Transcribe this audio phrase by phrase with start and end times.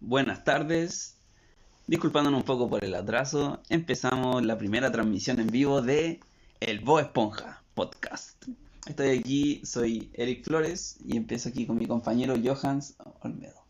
[0.00, 1.18] buenas tardes.
[1.86, 6.20] Disculpándonos un poco por el atraso, empezamos la primera transmisión en vivo de
[6.60, 8.44] El Bo Esponja Podcast.
[8.86, 13.66] Estoy aquí, soy Eric Flores y empiezo aquí con mi compañero Johans Olmedo.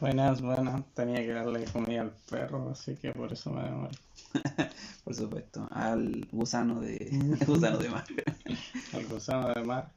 [0.00, 0.82] Buenas, buenas.
[0.94, 3.96] Tenía que darle comida al perro, así que por eso me demoré.
[5.04, 7.08] por supuesto, al gusano de,
[7.46, 8.04] gusano de mar.
[8.92, 9.92] al gusano de mar.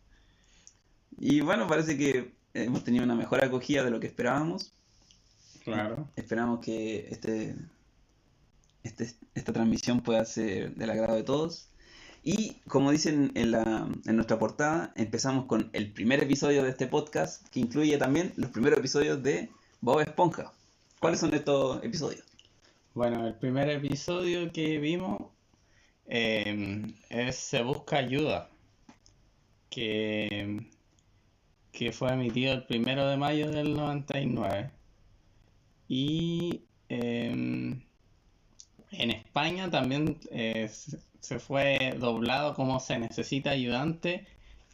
[1.18, 4.72] Y bueno, parece que hemos tenido una mejor acogida de lo que esperábamos.
[5.66, 6.08] Claro.
[6.16, 7.56] Esperamos que este,
[8.84, 11.70] este, esta transmisión pueda ser del agrado de todos.
[12.24, 16.86] Y como dicen en, la, en nuestra portada, empezamos con el primer episodio de este
[16.86, 19.50] podcast, que incluye también los primeros episodios de
[19.82, 20.54] Bob Esponja.
[21.00, 22.24] ¿Cuáles son estos episodios?
[22.94, 25.32] Bueno, el primer episodio que vimos
[26.06, 28.52] eh, es Se Busca Ayuda,
[29.72, 30.68] que,
[31.72, 34.72] que fue emitido el primero de mayo del 99.
[35.88, 37.82] Y em,
[38.92, 40.70] en España también eh,
[41.20, 44.26] se fue doblado como Se Necesita Ayudante,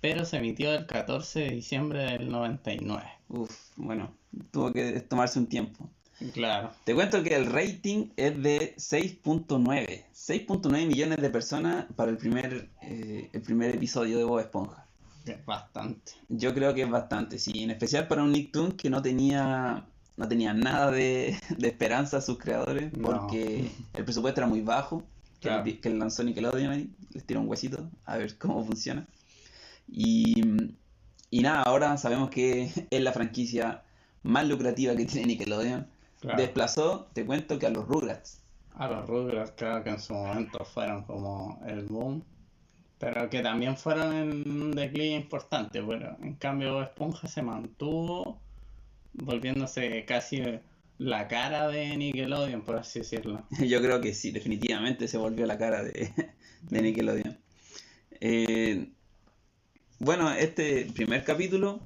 [0.01, 3.03] pero se emitió el 14 de diciembre del 99.
[3.29, 4.13] Uf, bueno,
[4.51, 5.89] tuvo que tomarse un tiempo.
[6.33, 6.71] Claro.
[6.83, 10.05] Te cuento que el rating es de 6.9.
[10.13, 14.85] 6.9 millones de personas para el primer, eh, el primer episodio de Bob Esponja.
[15.25, 16.13] Es bastante.
[16.29, 17.63] Yo creo que es bastante, sí.
[17.63, 19.85] En especial para un Nicktoon que no tenía,
[20.21, 25.03] no tenía nada de, esperanza a sus creadores porque el presupuesto era muy bajo.
[25.39, 25.63] Que, claro.
[25.65, 26.91] el, que lanzó Nickelodeon ahí.
[27.13, 29.07] Les tiró un huesito a ver cómo funciona.
[29.87, 30.43] Y,
[31.31, 33.83] y nada, ahora sabemos que es la franquicia
[34.21, 35.87] más lucrativa que tiene Nickelodeon.
[36.37, 38.43] Desplazó, te cuento que a los Rugrats.
[38.75, 42.23] A los Rugrats, claro que en su momento fueron como el boom.
[42.99, 45.81] Pero que también fueron en un declive importante.
[45.81, 48.39] Bueno, en cambio Esponja se mantuvo
[49.13, 50.41] volviéndose casi
[50.97, 53.43] la cara de Nickelodeon, por así decirlo.
[53.59, 56.13] Yo creo que sí, definitivamente se volvió la cara de,
[56.69, 57.37] de Nickelodeon.
[58.19, 58.87] Eh,
[59.99, 61.81] bueno, este primer capítulo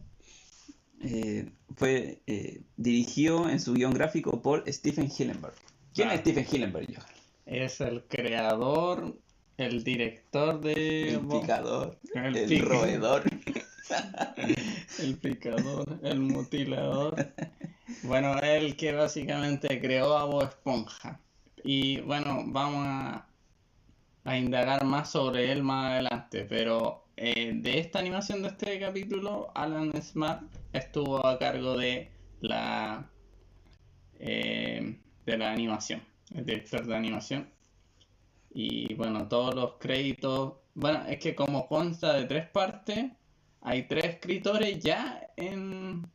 [1.01, 5.55] eh, fue eh, dirigido en su guion gráfico por Stephen Hillenberg.
[5.93, 7.09] ¿Quién es Stephen Hillenberg, Johan?
[7.45, 9.17] Es el creador,
[9.57, 11.13] el director de...
[11.13, 13.23] El picador, el, roedor.
[14.99, 17.15] el picador, el mutilador.
[18.03, 21.19] Bueno, el que básicamente creó a Bob Esponja.
[21.63, 23.27] Y bueno, vamos a,
[24.23, 29.51] a indagar más sobre él más adelante, pero eh, de esta animación de este capítulo,
[29.55, 33.09] Alan Smart estuvo a cargo de la
[34.19, 36.01] eh, de la animación,
[36.33, 37.49] el director de animación.
[38.53, 40.53] Y bueno, todos los créditos.
[40.73, 43.11] Bueno, es que como consta de tres partes,
[43.65, 46.05] hay tres escritores ya en,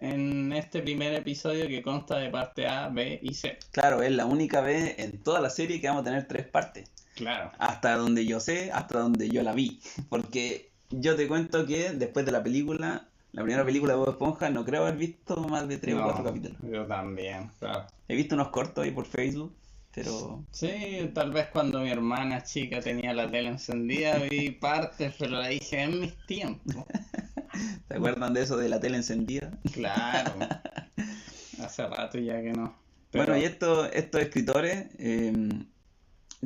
[0.00, 3.58] en este primer episodio que consta de parte A, B y C.
[3.70, 6.90] Claro, es la única vez en toda la serie que vamos a tener tres partes.
[7.14, 7.52] Claro.
[7.58, 9.80] Hasta donde yo sé, hasta donde yo la vi.
[10.08, 14.50] Porque yo te cuento que después de la película, la primera película de Bob Esponja,
[14.50, 16.58] no creo haber visto más de tres o cuatro capítulos.
[16.68, 17.86] Yo también, claro.
[18.08, 19.54] He visto unos cortos ahí por Facebook,
[19.96, 20.44] pero...
[20.52, 25.48] Sí, tal vez cuando mi hermana chica tenía la tele encendida vi partes, pero la
[25.48, 26.84] dije en mis tiempos.
[27.88, 29.50] ¿Te acuerdan de eso de la tele encendida?
[29.72, 30.34] Claro.
[31.60, 32.76] Hace rato ya que no.
[33.12, 34.86] Bueno, y estos, estos escritores...
[34.98, 35.32] Eh,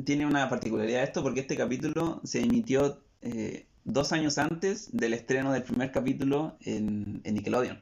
[0.05, 5.51] tiene una particularidad esto porque este capítulo se emitió eh, dos años antes del estreno
[5.51, 7.81] del primer capítulo en, Nickelodeon.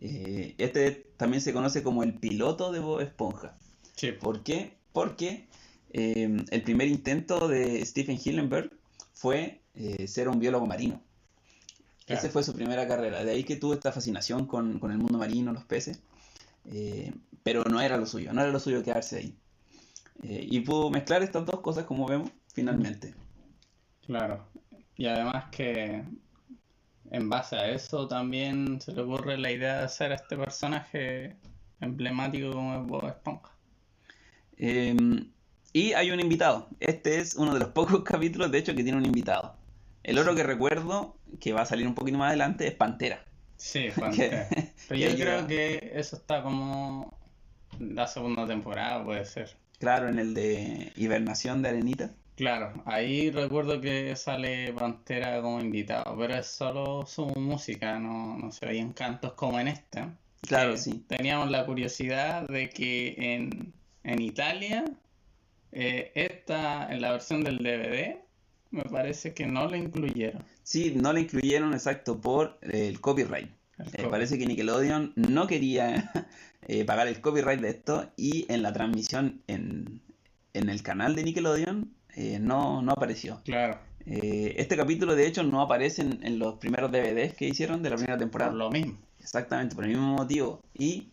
[0.00, 3.56] Eh, este también se conoce como el piloto de Bob Esponja.
[3.96, 4.12] Sí.
[4.12, 4.76] ¿Por qué?
[4.92, 5.48] Porque
[5.92, 8.70] eh, el primer intento de Stephen Hillenberg
[9.12, 9.60] fue
[10.06, 11.00] ser un biólogo marino.
[12.06, 13.24] Esa fue su primera carrera.
[13.24, 16.00] De ahí que tuvo esta fascinación con, con el mundo marino, los peces.
[17.42, 19.34] pero no era lo suyo, no era lo suyo quedarse ahí.
[20.22, 23.14] Eh, y pudo mezclar estas dos cosas como vemos finalmente.
[24.06, 24.46] Claro.
[24.96, 26.04] Y además que
[27.10, 31.36] en base a eso también se le ocurre la idea de hacer a este personaje
[31.80, 33.51] emblemático como es Bob Esponja.
[34.64, 35.28] Em,
[35.72, 36.68] y hay un invitado.
[36.78, 39.56] Este es uno de los pocos capítulos, de hecho, que tiene un invitado.
[40.04, 43.24] El otro que recuerdo, que va a salir un poquito más adelante, es Pantera.
[43.56, 44.46] Sí, Pantera.
[44.88, 47.18] Pero yo creo que eso está como
[47.80, 49.50] la segunda temporada, puede ser.
[49.80, 52.12] Claro, en el de Hibernación de Arenita.
[52.36, 58.52] Claro, ahí recuerdo que sale Pantera como invitado, pero es solo su música, no, no
[58.52, 60.16] se veían cantos como en esta.
[60.42, 61.04] Claro, sí.
[61.08, 63.72] Teníamos la curiosidad de que en,
[64.04, 64.84] en Italia,
[65.72, 68.16] eh, esta, en la versión del DVD,
[68.70, 70.44] me parece que no la incluyeron.
[70.62, 73.50] Sí, no la incluyeron, exacto, por el copyright.
[73.94, 76.10] Eh, parece que Nickelodeon no quería
[76.68, 80.00] eh, pagar el copyright de esto y en la transmisión en,
[80.52, 81.90] el canal de Nickelodeon
[82.40, 83.40] no, no apareció.
[83.44, 83.78] Claro.
[84.04, 88.18] este capítulo de hecho no aparece en, los primeros DVDs que hicieron de la primera
[88.18, 88.50] temporada.
[88.50, 88.98] Por lo mismo.
[89.18, 90.60] Exactamente, por el mismo motivo.
[90.74, 91.08] Y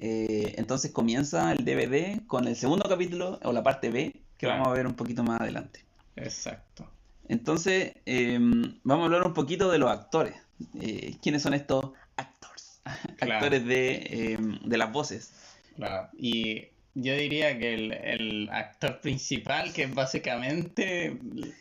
[0.00, 4.72] entonces comienza el DVD con el segundo capítulo o la parte B que vamos a
[4.72, 5.84] ver un poquito más adelante.
[6.16, 6.90] Exacto.
[7.28, 10.34] Entonces, em, vamos a hablar un poquito de los actores.
[10.80, 12.80] Eh, ¿Quiénes son estos actores?
[13.20, 15.32] actores de, em, de, las voces.
[15.76, 16.08] Claro.
[16.18, 21.18] Y yo diría que el, actor principal, que es básicamente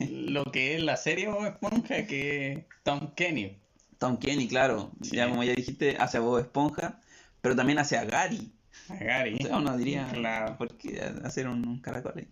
[0.09, 3.57] lo que es la serie Bob Esponja, que es Tom Kenny.
[3.99, 4.91] Tom Kenny, claro.
[5.01, 6.99] Ya como ya dijiste, hace Bob Esponja,
[7.41, 8.51] pero también hace a Gary.
[8.89, 9.37] A Gary.
[9.41, 10.57] O sea, uno diría, claro.
[10.57, 12.27] ¿por qué hacer un, un caracol ahí?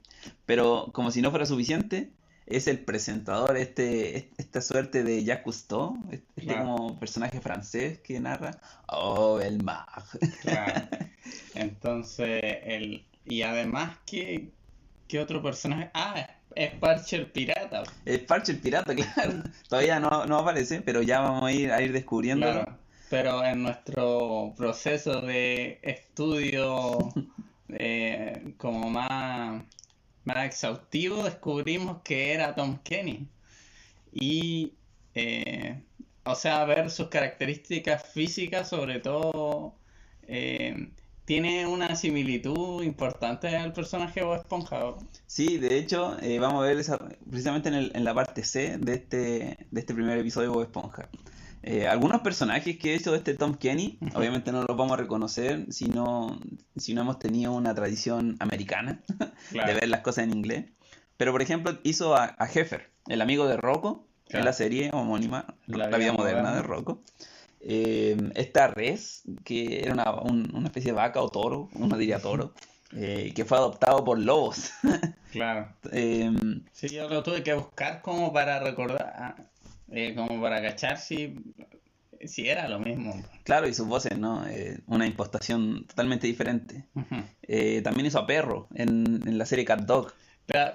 [0.45, 2.11] Pero como si no fuera suficiente,
[2.47, 8.51] es el presentador, este, esta suerte de Jacques Cousteau, este como personaje francés que narra,
[8.87, 10.03] oh, el mag.
[11.55, 14.49] Entonces, el, y además, ¿qué,
[15.09, 15.91] ¿qué otro personaje?
[15.93, 16.25] Ah,
[16.55, 17.83] es Parcher el pirata.
[18.05, 19.43] Es Parcher el pirata, claro.
[19.67, 22.65] Todavía no, no, aparece, pero ya vamos a ir, a ir descubriendo.
[23.09, 27.09] Pero en nuestro proceso de estudio
[27.69, 29.63] eh, como más
[30.27, 33.27] más exhaustivo, descubrimos que era Tom Kenny.
[34.13, 34.73] Y,
[35.15, 35.81] eh,
[36.25, 39.73] o sea, ver sus características físicas, sobre todo,
[40.27, 40.89] eh,
[41.25, 44.95] tiene una similitud importante al personaje Bob Esponja.
[45.27, 46.97] Sí, de hecho, eh, vamos a ver esa,
[47.29, 51.09] precisamente en, en, la parte C de este, de este primer episodio de Bob Esponja.
[51.63, 54.97] Eh, algunos personajes que he hecho de este Tom Kenny, obviamente no los vamos a
[54.97, 56.39] reconocer si no,
[56.77, 59.01] si no hemos tenido una tradición americana
[59.51, 60.65] de ver las cosas en inglés.
[61.17, 65.45] Pero por ejemplo hizo a, a Heffer, el amigo de Rocco, en la serie homónima,
[65.67, 67.01] La, vida, moderna, de Rocco.
[67.59, 72.53] Eh, esta res, que era una, una, especie de vaca o toro, uno diría toro,
[72.95, 74.71] eh, que fue adoptado por lobos.
[75.31, 75.73] claro.
[75.91, 79.49] sí, yo lo tuve que buscar como para recordar.
[79.91, 81.35] Eh, como para cachar si,
[82.25, 83.21] si era lo mismo.
[83.43, 84.45] Claro, y sus voces, ¿no?
[84.47, 86.83] Eh, una impostación totalmente diferente.
[87.43, 90.13] Eh, también hizo a Perro en, en la serie Cat Dog.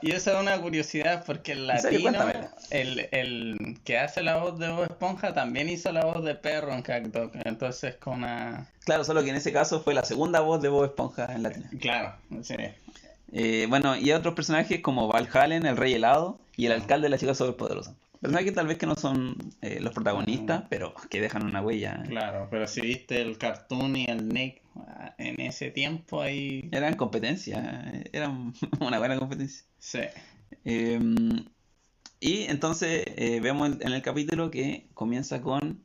[0.01, 2.25] y eso es una curiosidad porque el latino,
[2.71, 6.73] el, el, que hace la voz de Bob Esponja también hizo la voz de Perro
[6.73, 7.33] en Cat Dog.
[7.45, 8.71] Entonces con una...
[8.85, 11.67] Claro, solo que en ese caso fue la segunda voz de Bob Esponja en latino.
[11.81, 13.67] Claro, sí.
[13.69, 17.35] bueno, y otros personajes como Valhalla, el Rey Helado y el alcalde de la chica
[17.35, 17.95] superpoderosa.
[18.23, 22.05] Personajes que tal vez que no son eh, los protagonistas, pero que dejan una huella.
[22.07, 26.69] Claro, pero si viste el cartoon y el Nick ah, en ese tiempo ahí...
[26.71, 29.65] Eran competencia, eh, eran una buena competencia.
[29.81, 30.03] Sí.
[30.65, 31.47] Em,
[32.21, 35.83] y entonces eh, vemos en el capítulo que comienza con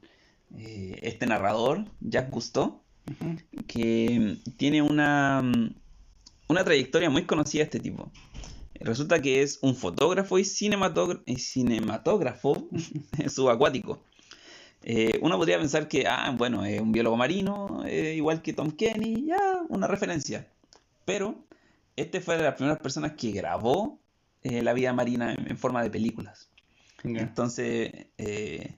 [0.55, 2.83] este narrador, Jacques Cousteau,
[3.67, 5.41] que tiene una,
[6.47, 8.11] una trayectoria muy conocida este tipo.
[8.81, 12.67] Resulta que es un fotógrafo y cinematógrafo
[13.27, 14.03] subacuático.
[14.83, 19.25] Eh, uno podría pensar que, ah, bueno, es un biólogo marino, igual que Tom Kenny,
[19.25, 20.47] ya, una referencia.
[21.05, 21.47] Pero
[21.97, 23.99] este fue de las primeras personas que grabó
[24.43, 26.49] eh, la vida marina en, forma de películas.
[27.03, 28.75] Entonces, eh,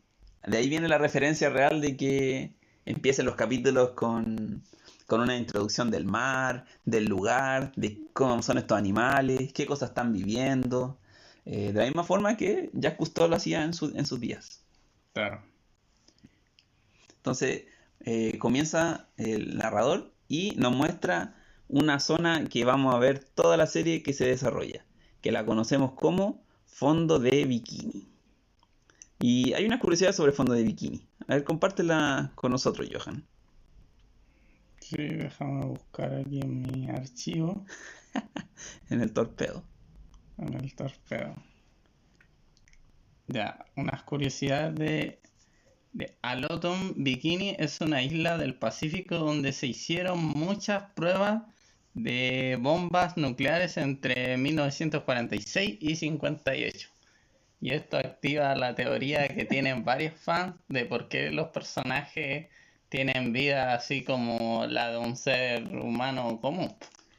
[0.48, 2.54] de ahí viene la referencia real de que
[2.86, 4.64] empiecen los capítulos con
[5.10, 10.14] con una introducción del mar, del lugar, de cómo son estos animales, qué cosas están
[10.14, 11.00] viviendo.
[11.46, 14.62] Eh, de la misma forma que Jacques Cousteau lo hacía en, en sus días.
[15.14, 15.42] Claro.
[17.18, 17.66] Entonces,
[18.02, 21.36] eh, comienza el narrador y nos muestra
[21.68, 24.86] una zona que vamos a ver toda la serie que se desarrolla,
[25.22, 28.08] que la conocemos como fondo de bikini.
[29.20, 31.04] Y hay una curiosidad sobre fondo de bikini.
[31.28, 33.26] A ver, compártela con nosotros, Johan.
[34.90, 37.64] Sí, déjame buscar aquí en mi archivo.
[38.90, 39.64] en el torpedo.
[40.40, 41.36] En el torpedo.
[43.28, 45.20] Ya, unas curiosidades de,
[45.94, 51.44] de Alotum Bikini es una isla del Pacífico donde se hicieron muchas pruebas
[51.94, 56.90] de bombas nucleares entre 1946 y 58.
[57.62, 62.48] Y esto activa la teoría que tienen varios fans de por qué los personajes
[62.90, 66.74] tienen vida así como la de un ser humano común.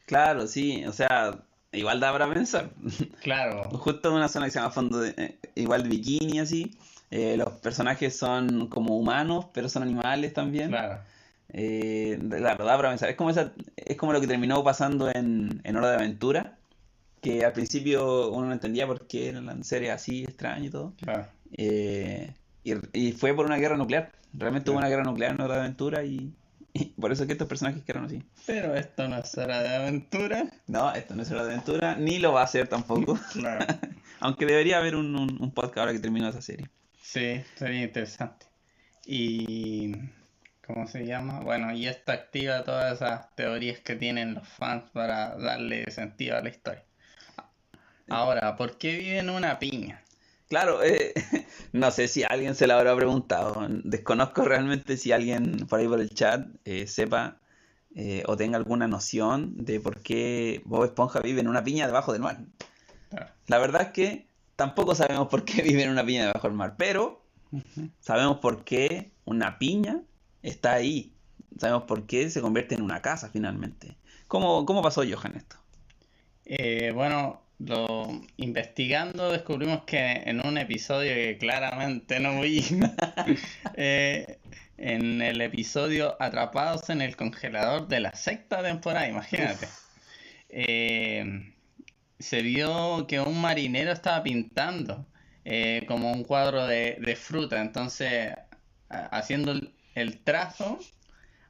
[0.05, 1.39] Claro, sí, o sea,
[1.71, 2.69] igual da para pensar.
[3.21, 3.63] Claro.
[3.71, 6.77] Justo en una zona que se llama fondo de, eh, igual bikini así.
[7.09, 10.69] Eh, los personajes son como humanos, pero son animales también.
[10.69, 11.01] Claro.
[11.53, 13.09] Eh, claro, da para pensar.
[13.09, 16.57] Es como, esa, es como lo que terminó pasando en, en Hora de Aventura,
[17.21, 20.93] que al principio uno no entendía por qué eran series así extrañas y todo.
[21.01, 21.27] Claro.
[21.53, 24.11] Eh, y, fue por una guerra nuclear.
[24.33, 26.33] Realmente hubo una guerra nuclear en Hora de Aventura y,
[26.99, 28.23] por eso es que estos personajes quedaron así.
[28.45, 30.45] Pero esto no es Hora de Aventura.
[30.67, 33.19] No, esto no es Hora de Aventura, ni lo va a ser tampoco.
[33.33, 33.65] Claro.
[34.19, 36.69] Aunque debería haber un, un, podcast ahora que termino esa serie.
[37.01, 38.45] Sí, sería interesante.
[39.05, 39.95] Y...
[40.65, 41.41] ¿Cómo se llama?
[41.41, 46.41] Bueno, y esto activa todas esas teorías que tienen los fans para darle sentido a
[46.41, 46.83] la historia.
[48.07, 50.01] Ahora, ¿por qué vive en una piña?
[50.51, 51.13] Claro, eh,
[51.71, 53.65] no sé si alguien se lo habrá preguntado.
[53.85, 57.37] Desconozco realmente si alguien por ahí por el chat eh, sepa
[57.95, 62.11] eh, o tenga alguna noción de por qué Bob Esponja vive en una piña debajo
[62.11, 62.39] del mar.
[63.47, 64.27] La verdad es que
[64.57, 67.23] tampoco sabemos por qué vive en una piña debajo del mar, pero
[68.01, 70.01] sabemos por qué una piña
[70.43, 71.13] está ahí.
[71.57, 73.95] Sabemos por qué se convierte en una casa finalmente.
[74.27, 75.55] ¿Cómo, cómo pasó Johan esto?
[76.93, 82.63] bueno, lo investigando descubrimos que en un episodio que claramente no vi,
[83.75, 84.39] eh,
[84.77, 89.67] en el episodio Atrapados en el congelador de la sexta temporada, imagínate,
[90.49, 91.53] eh,
[92.19, 95.05] se vio que un marinero estaba pintando
[95.45, 98.33] eh, como un cuadro de, fruta, entonces
[98.89, 99.53] haciendo
[99.95, 100.79] el trazo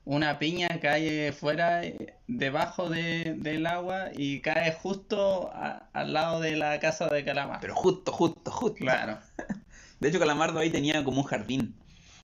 [0.06, 6.80] una piña cae fuera, eh, debajo del agua y cae justo al lado de la
[6.80, 7.60] casa de Calamar.
[7.62, 8.78] Pero justo, justo, justo.
[8.80, 9.20] Claro.
[10.00, 11.76] De hecho, Calamardo ahí tenía como un jardín.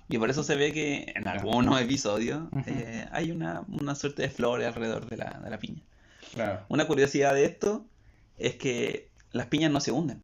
[0.10, 4.68] Y por eso se ve que en algunos episodios eh, hay una, suerte de flores
[4.68, 5.84] alrededor de la, de la piña.
[6.34, 6.62] Claro.
[6.70, 7.86] Una curiosidad de esto
[8.38, 10.24] es que las piñas no se hunden.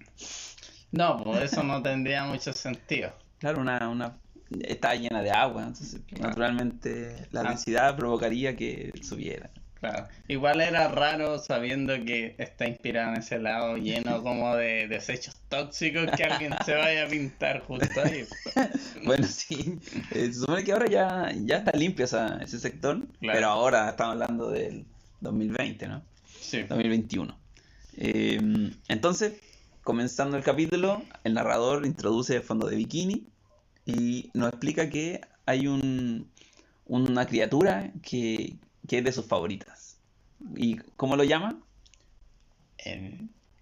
[0.92, 3.14] No, pues eso no tendría mucho sentido.
[3.40, 4.18] Claro, una, una
[4.62, 7.50] está llena de agua, entonces naturalmente la ah.
[7.50, 9.50] densidad provocaría que subiera.
[9.84, 10.08] Claro.
[10.30, 16.10] Igual era raro sabiendo que está inspirado en ese lado lleno como de desechos tóxicos
[16.16, 18.26] que alguien se vaya a pintar justo ahí.
[19.06, 19.78] bueno, sí.
[20.12, 24.52] Eh, se supone que ahora ya, ya está limpio ese sector, pero ahora estamos hablando
[24.52, 24.86] del
[25.20, 26.02] 2020, ¿no?
[26.40, 26.64] Sí.
[26.64, 27.38] 2021.
[27.98, 29.34] Em, entonces,
[29.84, 33.28] comenzando el capítulo, el narrador introduce el fondo de bikini
[33.86, 36.32] y nos explica que hay un,
[36.86, 39.98] una criatura que, es de sus favoritas.
[40.56, 41.60] ¿Y cómo lo llama?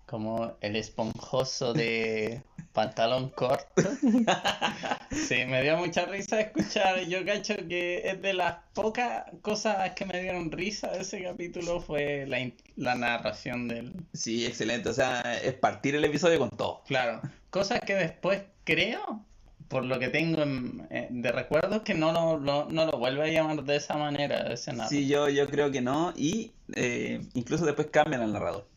[0.08, 2.42] como el esponjoso de
[2.74, 3.82] pantalón corto.
[5.12, 7.06] sí, me dio mucha risa escuchar.
[7.06, 11.80] Yo cacho que es de las pocas cosas que me dieron risa de ese capítulo
[11.80, 12.40] fue la,
[12.76, 13.94] la narración del...
[14.14, 14.90] Sí, excelente.
[14.90, 16.84] O sea, es partir el episodio con todo.
[16.88, 17.22] Claro.
[17.50, 19.24] Cosas que después creo
[19.72, 20.44] por lo que tengo
[20.90, 24.56] eh, de recuerdos, que no lo, no lo vuelve a llamar de esa manera, de
[24.56, 26.14] ese Sí, yo, yo creo que no.
[26.18, 28.68] Y eh, incluso después cambian al narrador.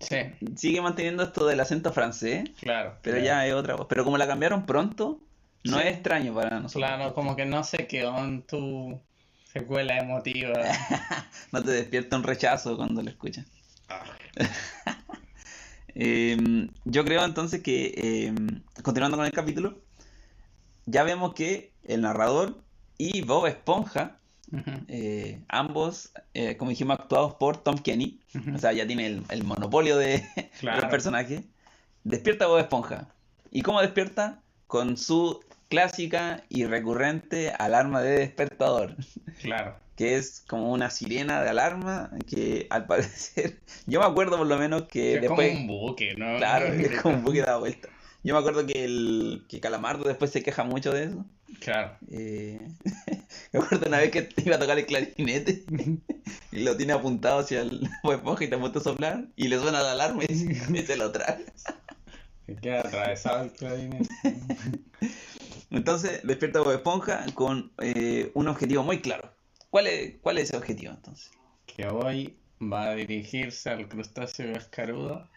[0.00, 0.16] Sí.
[0.56, 2.50] Sigue manteniendo esto del acento francés.
[2.60, 2.96] Claro.
[3.00, 3.86] Pero ya es otra voz.
[3.88, 5.20] Pero como la cambiaron pronto,
[5.62, 6.90] no es extraño para nosotros.
[6.90, 9.00] Claro, como que no sé qué on tu
[9.52, 10.54] secuela emotiva.
[11.52, 13.46] no te despierta un rechazo cuando lo escuchas.
[13.88, 14.02] Ah.
[15.92, 19.76] Em, yo creo entonces que, em, continuando con el capítulo,
[20.90, 22.62] ya vemos que el narrador
[22.98, 24.18] y Bob Esponja,
[24.88, 28.20] eh, ambos, eh, como dijimos, actuados por Tom Kenny,
[28.54, 30.24] o sea, ya tiene el, monopolio de,
[30.62, 31.44] del personaje,
[32.04, 33.08] despierta Bob Esponja.
[33.50, 34.42] ¿Y cómo despierta?
[34.66, 38.96] Con su clásica y recurrente alarma de despertador.
[39.40, 39.76] Claro.
[39.96, 44.58] que es como una sirena de alarma que al parecer, yo me acuerdo por lo
[44.58, 45.48] menos que, es después...
[45.52, 46.36] como un buque, ¿no?
[46.36, 47.88] Claro, es como un buque da vuelta.
[48.22, 51.24] Yo me acuerdo que el que Calamardo después se queja mucho de eso.
[51.60, 51.96] Claro.
[52.10, 52.60] Eh,
[53.52, 55.64] me acuerdo una vez que iba a tocar el clarinete
[56.52, 59.82] y lo tiene apuntado hacia el Bob y te apunta a soplar y le suena
[59.82, 61.46] la alarma y, se lo trae.
[62.46, 64.08] Se queda atravesado el clarinete.
[65.70, 69.32] Entonces despierta Bob Esponja con eh, un objetivo muy claro.
[69.70, 71.30] ¿Cuál es, ¿Cuál es ese objetivo entonces?
[71.66, 75.28] Que hoy va a dirigirse al crustáceo cascarudo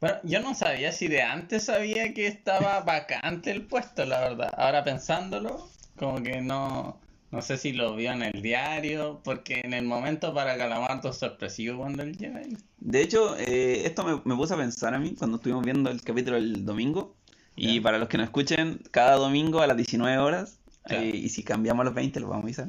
[0.00, 4.52] bueno, yo no sabía si de antes sabía que estaba vacante el puesto, la verdad.
[4.56, 7.00] Ahora pensándolo, como que no,
[7.30, 11.78] no sé si lo vio en el diario, porque en el momento para Calamardo sorpresivo
[11.78, 12.40] cuando él llega
[12.78, 16.02] De hecho, eh, esto me, me puse a pensar a mí cuando estuvimos viendo el
[16.02, 17.14] capítulo el domingo.
[17.58, 20.58] Y para los que nos escuchen, cada domingo a las 19 horas,
[20.90, 22.68] eh, y si cambiamos a los 20, lo vamos a avisar.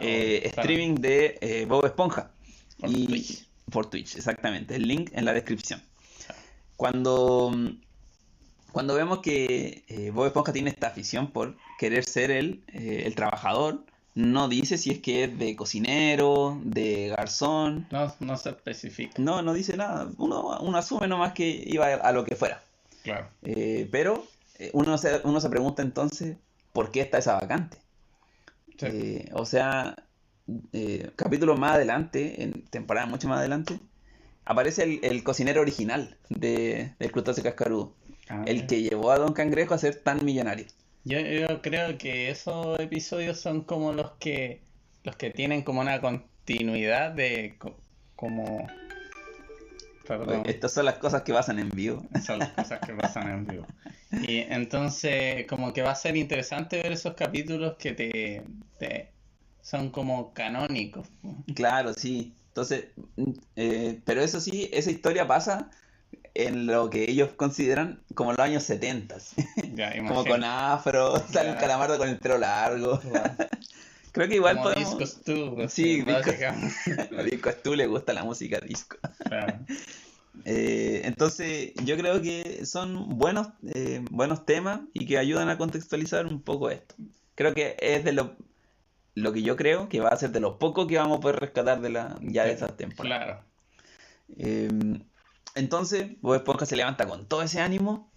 [0.00, 2.30] Eh, streaming de Bob Esponja.
[2.78, 3.48] Por Twitch.
[3.68, 4.76] Por Twitch, exactamente.
[4.76, 5.82] El link en la descripción.
[6.78, 7.52] Cuando,
[8.72, 13.14] cuando vemos que eh, Bob Esponja tiene esta afición por querer ser el, eh, el
[13.14, 17.86] trabajador, no dice si es que es de cocinero, de garzón.
[17.90, 19.14] No, no se especifica.
[19.18, 20.08] No, no dice nada.
[20.16, 22.62] Uno, uno asume nomás que iba a, lo que fuera.
[23.02, 23.28] Claro.
[23.42, 24.24] Eh, pero
[24.72, 26.36] uno se, uno se pregunta entonces,
[26.72, 27.76] ¿por qué está esa vacante?
[28.80, 29.96] Eh, o sea,
[30.72, 33.80] eh, capítulos más adelante, en temporada mucho más adelante,
[34.48, 37.94] aparece el, cocinero original de, del crustáceo cascarudo.
[38.28, 40.66] Ah, el que llevó a Don Cangrejo a ser tan millonario.
[41.04, 44.62] Yo, yo, creo que esos episodios son como los que
[45.04, 47.56] los que tienen como una continuidad de
[48.16, 48.66] como
[50.44, 52.02] estas son las cosas que pasan en vivo.
[52.24, 53.66] Son las cosas que pasan en vivo.
[54.10, 59.12] Y entonces, como que va a ser interesante ver esos capítulos que te,
[59.60, 61.08] son como canónicos.
[61.54, 62.32] Claro, sí.
[62.58, 62.86] Entonces,
[63.54, 65.70] eh, pero eso sí, esa historia pasa
[66.34, 69.16] en lo que ellos consideran como los años 70.
[70.08, 73.00] como con afro, sale un calamardo con el pelo largo.
[74.12, 74.98] Creo que igual como podemos...
[74.98, 75.68] Disco Stu.
[75.68, 76.32] Sí, disco,
[77.22, 78.96] disco Stu le gusta la música disco.
[80.44, 86.26] Eh, entonces, yo creo que son buenos, eh, buenos temas y que ayudan a contextualizar
[86.26, 86.96] un poco esto.
[87.36, 88.34] Creo que es de lo,
[89.22, 91.36] lo que yo creo que va a ser de lo poco que vamos a poder
[91.40, 93.24] rescatar de la, ya de esas temporadas.
[93.24, 93.44] Claro.
[94.38, 95.00] Eh,
[95.54, 98.10] entonces, Bob Esponja se levanta con todo ese ánimo.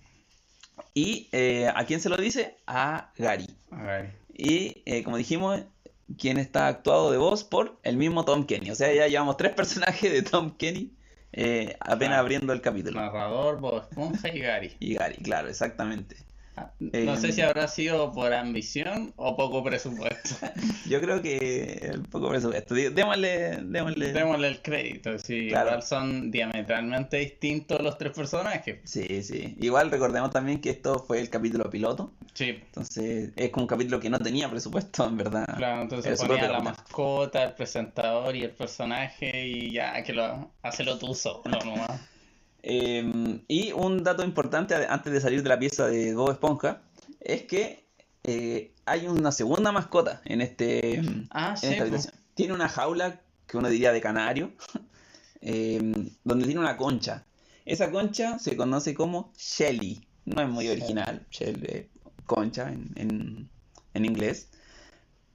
[0.94, 1.30] ¿Y
[1.68, 2.58] a quién se lo dice?
[2.66, 3.48] A Gary.
[3.72, 4.10] A Gary.
[4.34, 5.62] Y como dijimos,
[6.18, 8.72] quien está actuado de voz por el mismo Tom Kenny.
[8.72, 10.92] O sea, ya llevamos tres personajes de Tom Kenny
[11.34, 13.00] eh, apenas abriendo el capítulo.
[13.00, 14.76] Narrador, Bob Esponja y Gary.
[14.80, 16.18] Y Gary, claro, exactamente.
[16.80, 20.36] No sé si habrá sido por ambición o poco presupuesto.
[20.90, 22.76] Yo creo que poco presupuesto.
[22.76, 24.14] Démosle, démosle...
[24.14, 25.18] démosle el crédito.
[25.18, 28.80] Sí, igual son diametralmente distintos los tres personajes.
[28.84, 29.56] Sí, sí.
[29.60, 32.12] Igual recordemos también que esto fue el capítulo piloto.
[32.34, 32.50] Sí.
[32.50, 35.46] Entonces es como un capítulo que no tenía presupuesto, en verdad.
[35.58, 40.84] Claro, entonces ponía la mascota, el presentador y el personaje y ya que lo hace
[40.84, 42.12] lo tuzo, nomás.
[42.64, 46.84] Em, y un dato importante antes de salir de la pieza de Bob Esponja
[47.20, 47.88] es que
[48.24, 51.02] eh, hay una segunda mascota en este
[51.32, 52.14] ah, esta habitación.
[52.36, 54.52] Tiene una jaula que uno diría de canario,
[55.42, 57.26] em, donde tiene una concha.
[57.66, 60.06] Esa concha se conoce como Shelly.
[60.26, 61.90] No es muy original, Shelly,
[62.26, 63.50] concha en,
[63.94, 64.50] en, inglés.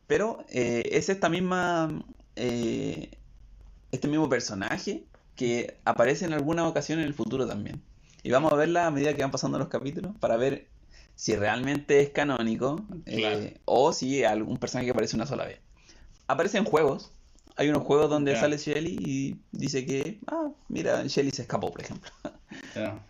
[0.07, 2.05] Pero eh, es esta misma.
[2.37, 3.11] Eh,
[3.93, 7.83] este mismo personaje que aparece en alguna ocasión en el futuro también.
[8.23, 10.67] Y vamos a verla a medida que van pasando los capítulos para ver
[11.15, 15.61] si realmente es canónico eh, o si algún personaje que aparece una sola vez.
[16.27, 17.13] Aparece en juegos.
[17.57, 21.83] Hay unos juegos donde sale Shelly y dice que, ah, mira, Shelly se escapó, por
[21.83, 22.11] ejemplo.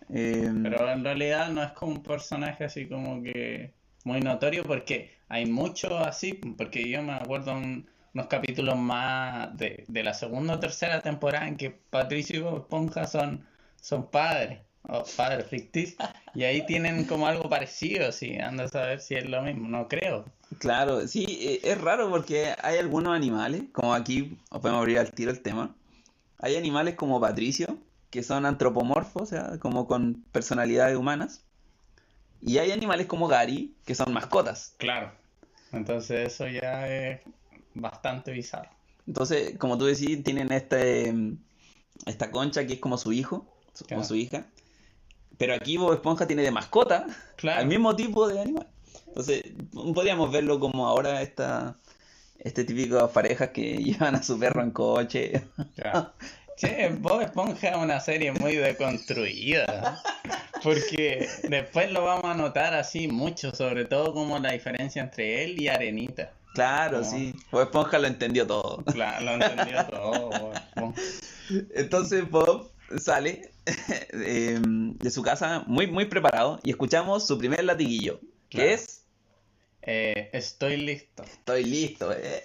[0.09, 5.11] Em, Pero en realidad no es como un personaje así como que muy notorio porque
[5.29, 7.87] hay muchos así, porque yo me acuerdo un,
[8.17, 13.45] unos capítulos más de, la segunda o tercera temporada en que Patricio y Esponja son,
[13.79, 14.57] son padres,
[14.89, 16.01] o padres ficticios,
[16.33, 19.87] y ahí tienen como algo parecido, si anda a saber si es lo mismo, no
[19.87, 20.25] creo.
[20.57, 25.29] Claro, sí, eh, es raro porque hay algunos animales, como aquí podemos abrir al tiro
[25.29, 25.75] el tema,
[26.39, 27.77] hay animales como Patricio,
[28.09, 31.43] que son antropomorfos, o sea, como con personalidades humanas,
[32.41, 34.73] y hay animales como Gary, que son mascotas.
[34.77, 35.11] Claro.
[35.71, 37.21] Entonces eso ya es
[37.79, 38.69] bastante bizarro.
[39.07, 41.13] Entonces, como tú decís, tienen este,
[42.05, 43.47] esta concha que es como su hijo,
[43.87, 44.45] como su hija.
[45.37, 47.05] Pero aquí Bob Esponja tiene de mascota
[47.43, 48.67] al mismo tipo de animal.
[49.07, 49.43] Entonces,
[49.93, 51.75] podríamos verlo como ahora esta,
[52.39, 55.43] este típico parejas que llevan a su perro en coche.
[56.57, 60.01] Sí, Bob Esponja es una serie muy deconstruida.
[60.63, 65.61] Porque después lo vamos a notar así mucho, sobre todo como la diferencia entre él
[65.61, 66.31] y Arenita.
[66.57, 67.35] Claro, sí.
[67.51, 68.83] Bob Esponja lo entendió todo.
[68.85, 70.53] Claro, lo entendió todo.
[71.75, 73.51] Entonces Bob sale
[74.11, 79.03] em, de su casa muy, muy preparado y escuchamos su primer latiguillo, que es...
[79.83, 81.23] Eh, estoy listo.
[81.23, 82.11] Estoy listo.
[82.17, 82.43] Eh.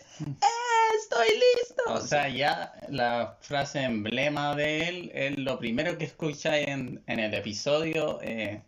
[1.03, 1.83] Estoy listo.
[1.89, 7.33] O sea, ya la frase emblema de él es lo primero que escucha en, el
[7.33, 8.63] episodio eh,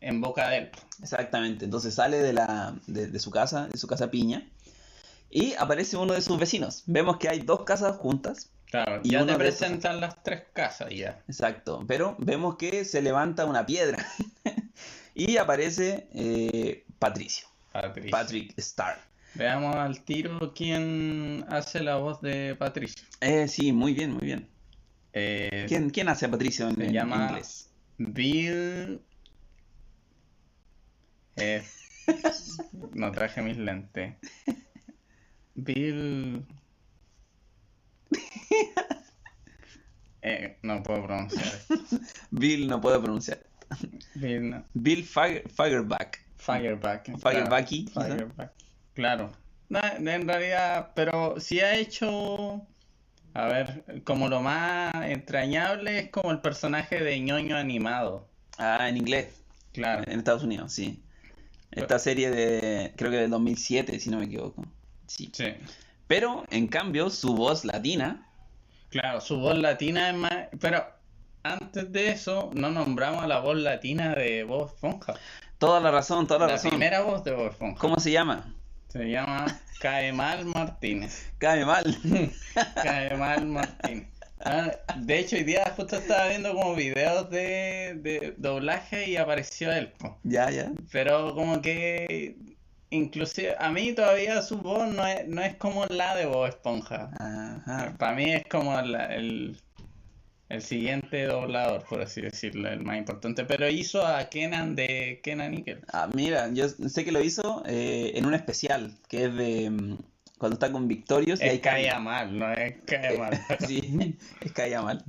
[0.00, 0.70] en boca de él.
[1.02, 1.66] Exactamente.
[1.66, 4.48] Entonces sale de, la, de su casa, de su casa piña
[5.30, 6.82] y aparece uno de sus vecinos.
[6.86, 8.50] Vemos que hay dos casas juntas.
[8.66, 11.22] Claro, y ya te presentan las tres casas ya.
[11.26, 14.06] Exacto, pero vemos que se levanta una piedra
[15.14, 17.48] y aparece eh, Patricio.
[17.72, 18.10] Patricio.
[18.10, 18.98] Patrick Star.
[19.34, 23.02] Veamos al tiro quién hace la voz de Patricio.
[23.20, 24.48] Eh, sí, muy bien, muy bien.
[25.12, 27.70] Eh, ¿Quién, hace a Patricio en, se llama inglés?
[27.98, 29.00] Bill.
[31.36, 31.62] Eh,
[32.94, 34.14] no traje mis lentes.
[35.64, 36.44] Bill.
[40.22, 41.46] Eh, no puedo pronunciar.
[42.30, 43.38] Bill no puedo pronunciar.
[44.16, 46.22] Bill, Bill Fireback.
[46.36, 47.18] Fireback.
[47.18, 47.86] Firebacky.
[47.86, 48.52] Fireback.
[48.92, 49.32] Claro.
[49.70, 52.66] No, en realidad, pero sí ha hecho.
[53.32, 58.28] A ver, como lo más entrañable es como el personaje de ñoño animado.
[58.58, 59.42] Ah, en inglés.
[59.72, 60.02] Claro.
[60.06, 61.02] En Estados Unidos, sí.
[61.70, 64.66] Esta serie de, creo que del 2007, si no me equivoco.
[65.10, 65.30] Sí.
[65.34, 65.54] Sí.
[66.06, 68.26] Pero, en cambio, su voz latina.
[68.90, 70.32] Claro, su voz latina es más.
[70.60, 70.84] Pero
[71.42, 75.14] antes de eso, no nombramos a la voz latina de Bob Esponja.
[75.58, 76.70] Toda la razón, toda la, La razón.
[76.70, 77.80] primera voz de Bob Esponja.
[77.80, 78.54] ¿Cómo se llama?
[78.88, 81.28] Se llama Caemal Martínez.
[81.38, 81.84] Cae mal.
[82.82, 84.06] Caemal Martínez.
[84.44, 89.72] Ah, de hecho, hoy día justo estaba viendo como videos de, de doblaje y apareció
[89.72, 89.88] él.
[89.98, 90.18] po.
[90.22, 90.70] ya, ya.
[90.90, 92.36] Pero como que
[92.90, 97.10] inclusive a mí todavía su voz no es, no es como la de Bob Esponja.
[97.18, 97.94] Ajá.
[97.98, 99.56] Para mí es como la- el,
[100.48, 103.44] el siguiente doblador, por así decirlo, el más importante.
[103.44, 105.80] Pero hizo a Kenan de Kenan Nickel.
[105.92, 109.98] Ah, mira, yo sé que lo hizo eh, en un especial, que es de mm,
[110.38, 113.40] cuando está con Victorious Es caía mal, no es caía mal.
[113.66, 115.04] Sí, es caía mal.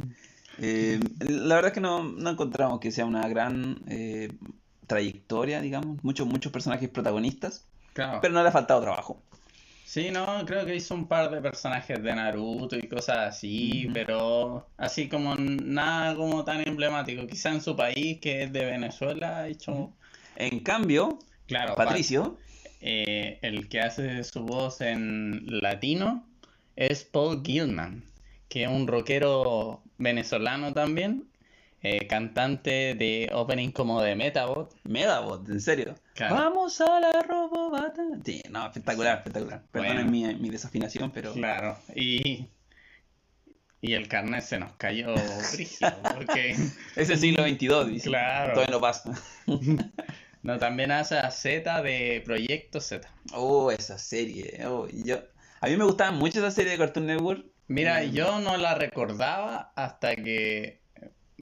[0.60, 4.30] Eh, la verdad es que no, no encontramos que sea una gran eh,
[4.86, 6.04] trayectoria, digamos.
[6.04, 8.20] Muchos, muchos personajes protagonistas, Claro.
[8.22, 9.22] pero no le ha faltado trabajo.
[9.84, 14.66] Sí, no, creo que hizo un par de personajes de Naruto y cosas así, pero
[14.78, 17.28] así como nada como tan emblemático.
[17.28, 19.92] Quizá en su país, que es de Venezuela, ha hecho...
[20.38, 22.38] En cambio, Claro, pa- Patricio,
[22.80, 26.26] eh, el que hace su voz en latino
[26.78, 28.06] es Paul Gilman,
[28.48, 31.26] que es un rockero venezolano también,
[31.84, 34.74] eh, cantante de opening como de Metabot.
[34.84, 35.96] Medabot, en serio.
[36.16, 36.36] Claro.
[36.36, 38.04] Vamos a la robobata.
[38.24, 39.64] Sí, no, espectacular, espectacular.
[39.72, 40.12] Perdonen Bueno.
[40.12, 41.34] mi, mi desafinación, pero...
[41.34, 42.48] Claro, y,
[43.82, 45.14] y el carnet se nos cayó
[45.54, 46.56] brígido, porque
[46.96, 48.10] Es el siglo XXII, dice.
[48.10, 48.54] Claro.
[48.54, 49.12] Todavía no pasa.
[50.44, 53.08] no, también hace a Z de Proyecto Z.
[53.34, 54.66] Oh, esa serie.
[54.68, 55.18] Oh, yo...
[55.62, 57.46] A mí me gustaba mucho esa serie de Cartoon Network.
[57.68, 58.12] Mira, Mm.
[58.12, 60.81] yo no la recordaba hasta que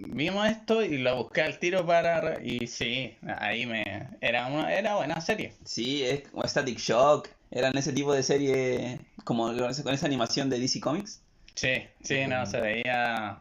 [0.07, 2.43] vimos esto y la busqué al tiro para...
[2.43, 4.09] Y sí, ahí me...
[4.21, 5.53] Era, una, era buena serie.
[5.65, 7.29] Sí, es como Static Shock.
[7.51, 11.21] Eran ese tipo de serie como con esa animación de DC Comics.
[11.55, 13.39] Sí, sí, no, se veía...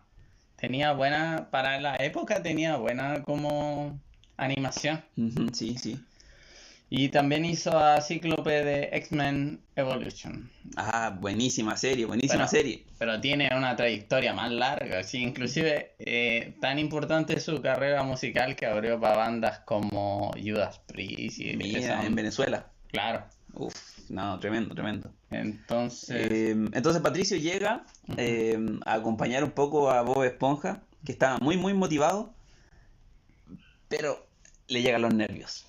[0.56, 1.48] Tenía buena...
[1.50, 3.98] Para la época tenía buena como
[4.36, 5.02] animación.
[5.52, 6.00] Sí, sí.
[6.90, 10.50] Y también hizo a Cíclope de X-Men Evolution.
[10.76, 12.84] Ah, buenísima serie, buenísima Bueno, serie.
[12.98, 18.56] Pero tiene una trayectoria más larga, sí, inclusive eh, tan importante es su carrera musical
[18.56, 22.14] que abrió para bandas como Judas Priest y Mira, en.
[22.14, 22.70] Venezuela.
[22.90, 23.74] Claro, Uf,
[24.08, 25.12] no, tremendo, tremendo.
[25.30, 27.84] entonces, Eh, entonces Patricio llega
[28.16, 32.32] eh, a acompañar un poco a Bob Esponja, que estaba muy, muy motivado,
[33.88, 34.26] pero
[34.68, 35.66] le llegan los nervios.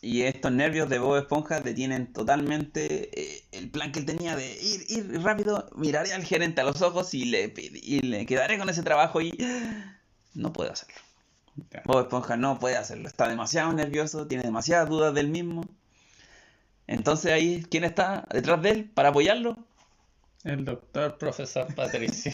[0.00, 4.56] Y estos nervios de Bob Esponja detienen totalmente eh, el plan que él tenía de
[4.62, 8.68] ir, ir rápido, miraré al gerente a los ojos y le, y le quedaré con
[8.68, 9.36] ese trabajo y
[10.34, 10.94] no puedo hacerlo.
[11.84, 15.64] Bob Esponja no puede hacerlo, está demasiado nervioso, tiene demasiadas dudas del mismo.
[16.86, 19.58] Entonces ahí, ¿quién está detrás de él para apoyarlo?
[20.44, 22.32] el doctor profesor Patricio.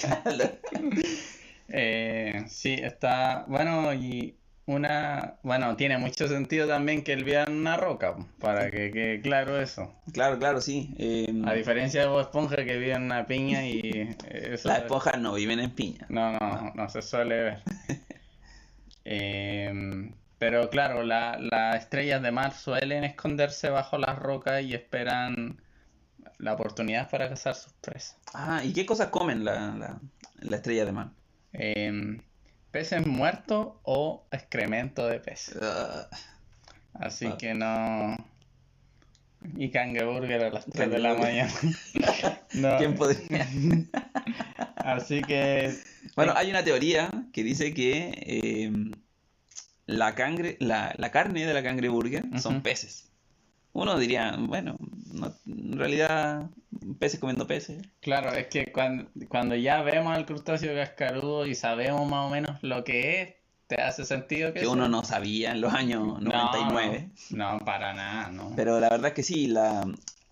[1.69, 7.77] Eh, sí, está, bueno, y una, bueno, tiene mucho sentido también que él en una
[7.77, 9.93] roca, para que quede claro eso.
[10.13, 10.95] Claro, claro, sí.
[10.99, 14.69] Eh, A diferencia de Bob Esponja que vive en una piña y eso...
[14.69, 16.07] las esponjas no viven en piña.
[16.09, 17.63] No, no, no se suele ver.
[19.05, 25.61] Em, pero claro, la- las estrellas de mar suelen esconderse bajo las rocas y esperan
[26.39, 28.17] la oportunidad para cazar sus presas.
[28.33, 30.01] Ah, ¿y qué cosas comen la, la,
[30.41, 31.11] la estrella de mar?
[31.53, 32.19] Em,
[32.75, 35.57] peces muertos o excremento de peces.
[36.93, 37.37] Así Ah.
[37.39, 38.17] que no...
[39.57, 41.53] Y cangreburger a las 3 de la mañana.
[42.55, 43.47] No, ¿Quién podría?
[44.77, 45.73] Así que...
[46.17, 48.73] Bueno, hay una teoría que dice que eh,
[49.87, 53.09] la, cangre, la, la carne de la cangreburger son peces.
[53.75, 54.77] Uno diría, bueno,
[55.13, 56.49] no- en realidad,
[56.99, 57.83] peces comiendo peces.
[58.01, 62.63] Claro, es que cuando, cuando ya vemos al crustáceo cascarudo y sabemos más o menos
[62.63, 63.35] lo que es,
[63.67, 67.11] te hace sentido que Que uno no sabía en los años No, 99.
[67.31, 68.53] No, no, para nada, no.
[68.55, 69.85] Pero la verdad es que sí, la,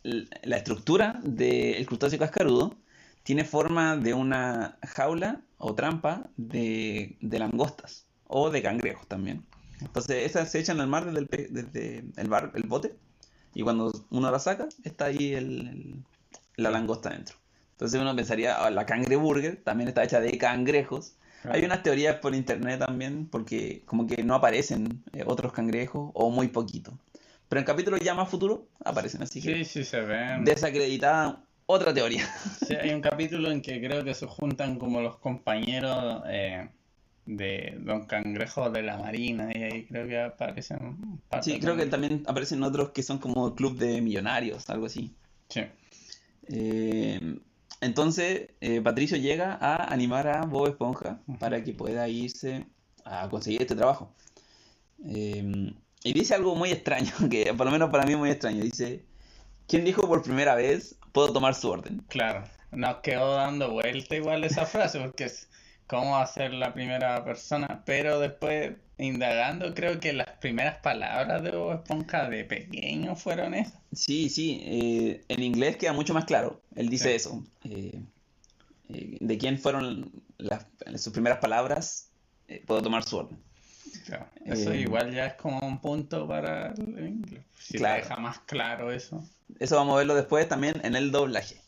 [0.05, 2.77] la estructura del crustáceo cascarudo
[3.25, 9.45] tiene forma de una jaula o trampa de, de langostas o de cangrejos también.
[9.81, 12.95] Entonces, esas se echan al mar desde el, desde el, bar, el bote
[13.55, 15.95] y cuando uno la saca, está ahí el- el-
[16.57, 17.37] la langosta dentro.
[17.73, 22.37] Entonces uno pensaría, "Ah, la cangreburger también está hecha de cangrejos Hay unas teorías por
[22.37, 26.93] internet también, porque como que no aparecen eh, otros cangrejos o muy poquito.
[27.49, 29.57] Pero en capítulos ya más futuros aparecen, así que...
[29.57, 30.45] Sí, sí se ven.
[30.45, 32.25] Desacreditada otra teoría.
[32.65, 36.69] Sí, hay un capítulo en que creo que se juntan como los compañeros eh,
[37.27, 41.21] de Don Cangrejo de la Marina y ahí creo que aparecen...
[41.43, 45.15] Sí, creo que también aparecen otros que son como club de millonarios, algo así.
[45.49, 45.63] Sí.
[46.49, 47.39] Eh,
[47.81, 52.67] entonces, eh, Patricio llega a animar a Bob Esponja para que pueda irse
[53.05, 54.15] a conseguir este trabajo.
[55.05, 55.73] Eh,
[56.05, 58.63] y dice algo muy extraño, que por lo menos para mí es muy extraño.
[58.63, 59.05] Dice,
[59.67, 62.05] ¿quién dijo por primera vez puedo tomar su orden?
[62.09, 65.49] Claro, nos quedó dando vuelta igual esa frase, porque es
[65.93, 71.75] cómo hacer la primera persona, pero después indagando, creo que las primeras palabras de Bob
[71.75, 73.79] Esponja de pequeño fueron esas.
[73.93, 76.63] Sí, sí, eh, en inglés queda mucho más claro.
[76.77, 77.45] Él dice eso.
[77.65, 78.01] Eh,
[78.89, 80.65] eh, de quién fueron las,
[80.97, 82.09] sus primeras palabras,
[82.67, 83.39] puedo tomar su orden.
[84.47, 87.43] eso igual ya es como un punto para el inglés.
[87.59, 88.03] Si claro.
[88.03, 89.23] deja más claro eso.
[89.61, 91.61] Eso vamos a verlo después también en el doblaje.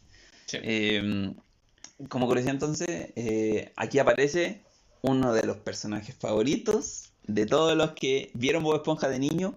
[2.08, 4.62] Como curiosidad entonces, aquí aparece
[5.02, 9.54] uno de los personajes favoritos de todos los que vieron Bob Esponja de niño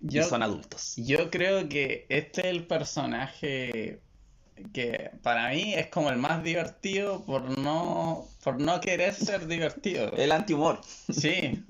[0.00, 0.94] y son adultos.
[0.96, 4.00] Yo creo que este es el personaje
[4.72, 10.12] que para mí es como el más divertido por no por no querer ser divertido.
[10.16, 10.80] El antihumor.
[10.84, 11.62] Sí,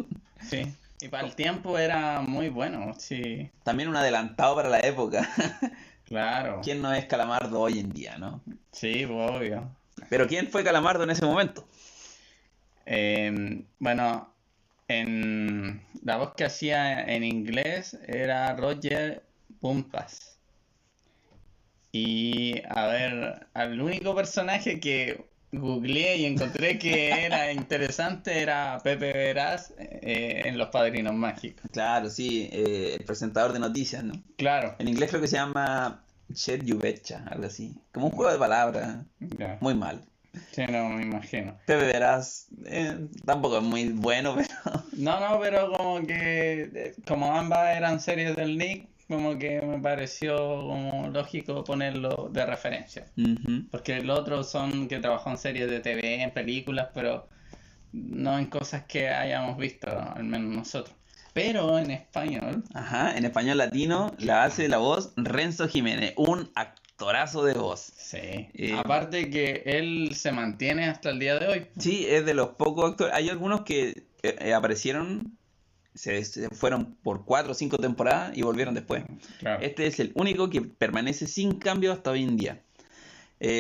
[0.49, 0.73] sí.
[1.01, 3.51] Y para el tiempo era muy bueno, sí.
[3.65, 5.29] También un adelantado para la época.
[6.07, 6.61] Claro.
[6.63, 8.41] ¿Quién no es Calamardo hoy en día, no?
[8.73, 9.71] Sí, obvio.
[10.09, 11.67] Pero ¿quién fue Calamardo en ese momento?
[12.85, 14.33] Eh, bueno,
[14.89, 19.25] en la voz que hacía en inglés era Roger
[19.61, 20.39] Pumpas.
[21.91, 29.13] Y a ver, al único personaje que googleé y encontré que era interesante era Pepe
[29.13, 31.71] Veraz eh, en Los Padrinos Mágicos.
[31.73, 34.15] Claro, sí, eh, el presentador de noticias, ¿no?
[34.37, 34.75] Claro.
[34.79, 37.75] En inglés creo que se llama Chet Yubecha, algo así.
[37.93, 38.99] Como un juego de palabras.
[39.61, 40.05] Muy mal.
[40.53, 41.57] Sí, no, me imagino.
[41.67, 44.85] Pepe Verás, eh, tampoco es muy bueno, pero...
[44.93, 49.79] No, no, pero como que, eh, como ambas eran series del Nick, como que me
[49.79, 53.07] pareció como lógico ponerlo de referencia.
[53.71, 57.29] Porque los otros son que trabajó en series de TV, en películas, pero
[57.93, 60.95] no en cosas que hayamos visto, al menos nosotros.
[61.33, 62.65] Pero en español.
[62.75, 67.93] Ajá, en español latino la hace la voz Renzo Jiménez, un actor actorazo de voz.
[67.99, 68.17] Sí.
[68.55, 71.67] Eh, Aparte que él se mantiene hasta el día de hoy.
[71.79, 73.15] Sí, es de los pocos actores.
[73.15, 75.37] Hay algunos que eh, eh, aparecieron,
[75.97, 79.05] se, fueron por cuatro o cinco temporadas y volvieron después.
[79.61, 82.61] Este es el único que permanece sin cambio hasta hoy en día.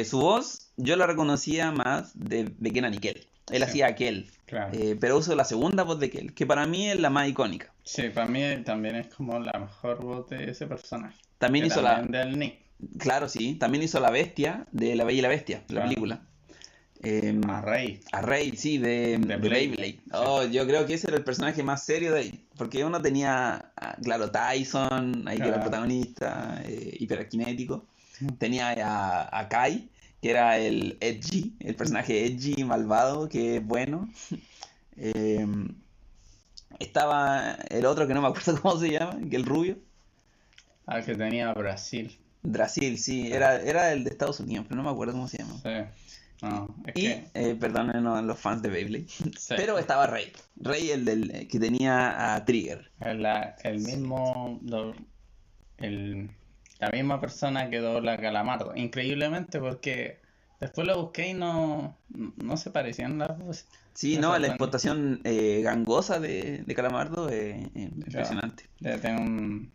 [0.04, 3.26] su voz yo la reconocía más de, de Kenan Kel.
[3.50, 4.30] Él hacía aquel.
[4.46, 4.78] Claro.
[5.00, 7.72] pero uso la segunda voz de Kel, que para mí es la más icónica.
[7.82, 11.16] Sí, para mí también es como la mejor voz de ese personaje.
[11.38, 12.02] También hizo la.
[12.02, 12.66] Del Nick.
[12.98, 13.54] Claro, sí.
[13.54, 16.20] También hizo La Bestia, de La Bella y la Bestia, la película.
[17.06, 18.00] Em, a Rey.
[18.10, 22.12] A Rey, sí, de, de, Oh, yo creo que ese era el personaje más serio
[22.12, 22.44] de ahí.
[22.56, 23.70] Porque uno tenía,
[24.02, 27.86] claro, Tyson, ahí que era el protagonista, eh, hiperquinético.
[28.38, 29.88] Tenía a, a, Kai,
[30.20, 34.08] que era el edgy, el personaje edgy, malvado, que es bueno.
[34.98, 35.68] Em,
[36.78, 39.76] estaba el otro que no me acuerdo cómo se llama, que el rubio.
[40.86, 42.18] Ah, que tenía Brasil.
[42.42, 45.60] Brasil, sí, era, era el de Estados Unidos, pero no me acuerdo cómo se llama.
[45.62, 45.70] Sí.
[46.88, 47.30] Y, que...
[47.34, 47.58] eh,
[48.22, 49.06] los fans de Beyblade,
[49.48, 52.90] pero estaba Rey, Rey el del eh, que tenía a Trigger.
[53.00, 54.60] el mismo,
[55.78, 56.30] el,
[56.78, 60.20] la misma persona que dobla Calamardo, increíblemente porque
[60.60, 63.66] después lo busqué y no, no se parecían las voces.
[63.94, 68.64] Sí, no, la explotación eh, gangosa de, de Calamardo es impresionante.
[69.00, 69.72] tengo un,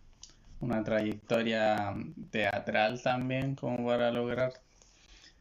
[0.59, 1.95] una trayectoria
[2.29, 4.53] teatral también como para lograr.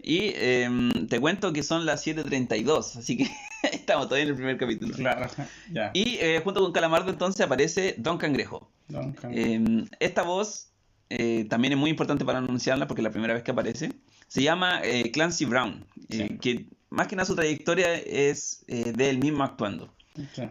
[0.03, 3.31] Y em, te cuento que son las 7.32, así que
[3.73, 4.95] estamos todavía en el primer capítulo.
[4.95, 5.29] Claro,
[5.73, 5.91] ya.
[5.95, 8.71] Y eh, junto con Calamardo entonces aparece Don Cangrejo.
[8.89, 9.49] Don Cangrejo.
[9.49, 10.69] Em, esta voz
[11.09, 13.93] eh, también es muy importante para anunciarla porque es la primera vez que aparece.
[14.29, 19.43] Se llama eh, Clancy Brown, que más que nada su trayectoria es de él mismo
[19.43, 19.93] actuando.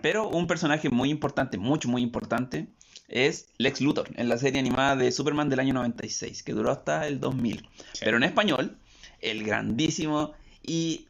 [0.02, 2.68] Pero un personaje muy importante, mucho, muy importante,
[3.10, 7.08] es Lex Luthor, en la serie animada de Superman del año 96, que duró hasta
[7.08, 7.68] el 2000.
[8.00, 8.78] Pero en español,
[9.22, 11.08] el grandísimo y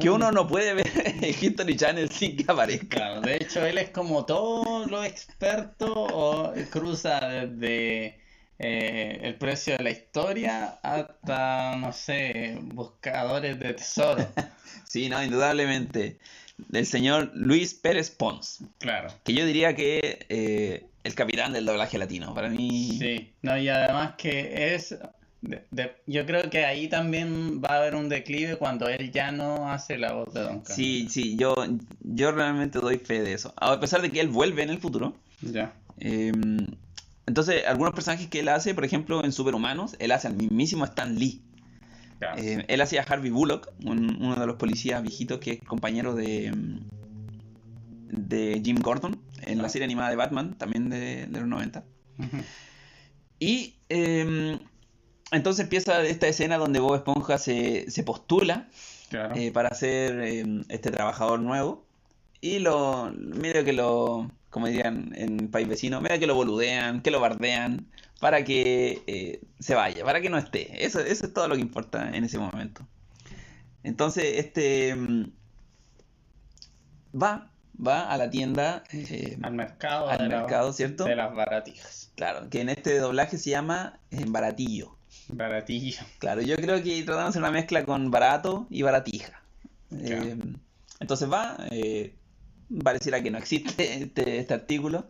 [0.00, 0.86] que uno no puede ver
[1.22, 3.20] el History Channel sin que aparezca.
[3.20, 8.20] de hecho, él es como todo lo experto o cruza desde
[8.58, 14.26] eh, el precio de la historia hasta, no sé, buscadores de tesoro.
[14.84, 16.18] sí, no, indudablemente.
[16.56, 18.64] Del señor Luis Pérez Pons.
[18.78, 19.14] Claro.
[19.22, 22.96] Que yo diría que eh, el capitán del doblaje latino, para mí.
[22.98, 24.98] Sí, no, y además que es
[26.06, 29.96] yo creo que ahí también va a haber un declive cuando él ya no hace
[29.96, 31.54] la voz de Don Sí, sí, yo,
[32.00, 33.54] yo realmente doy fe de eso.
[33.56, 35.14] A pesar de que él vuelve en el futuro.
[35.40, 35.72] Ya.
[35.98, 36.66] Em,
[37.26, 41.14] entonces, algunos personajes que él hace, por ejemplo, en Superhumanos, él hace al mismísimo Stan
[41.14, 41.42] Lee.
[42.36, 46.52] Eh, él hacía a Harvey Bullock, uno de los policías viejitos que es compañero de,
[48.10, 51.84] de Jim Gordon en la serie animada de Batman, también de, los 90.
[53.38, 54.58] Y em,
[55.30, 58.68] entonces empieza esta escena donde Bob Esponja se, postula
[59.34, 61.84] eh, para ser em, este trabajador nuevo.
[62.40, 67.02] Y lo medio que lo, como dirían en el país vecino, medio que lo boludean,
[67.02, 67.88] que lo bardean,
[68.20, 70.84] para que eh, se vaya, para que no esté.
[70.84, 72.86] Eso, eso es todo lo que importa en ese momento.
[73.82, 75.32] Entonces, este em,
[77.14, 78.84] va, va a la tienda.
[78.92, 80.08] Eh, al mercado.
[80.08, 81.04] Al mercado, ¿cierto?
[81.04, 82.12] De las baratijas.
[82.14, 84.97] Claro, que en este doblaje se llama baratillo.
[85.28, 86.02] Baratillo.
[86.18, 89.42] Claro, yo creo que tratamos de hacer una mezcla con barato y baratija.
[89.90, 90.36] Eh,
[91.00, 92.14] entonces va, eh,
[92.82, 95.06] pareciera que no existe este, este artículo,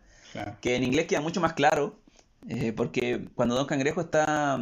[0.60, 1.98] que en inglés queda mucho más claro,
[2.48, 4.60] eh, porque cuando Don Cangrejo está,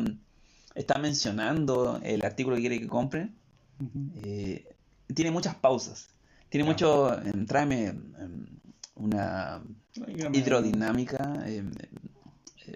[0.75, 3.31] está mencionando el artículo que quiere que compre,
[5.15, 6.09] tiene muchas pausas,
[6.49, 7.95] tiene mucho, tráeme
[8.95, 9.63] una
[10.33, 11.45] hidrodinámica,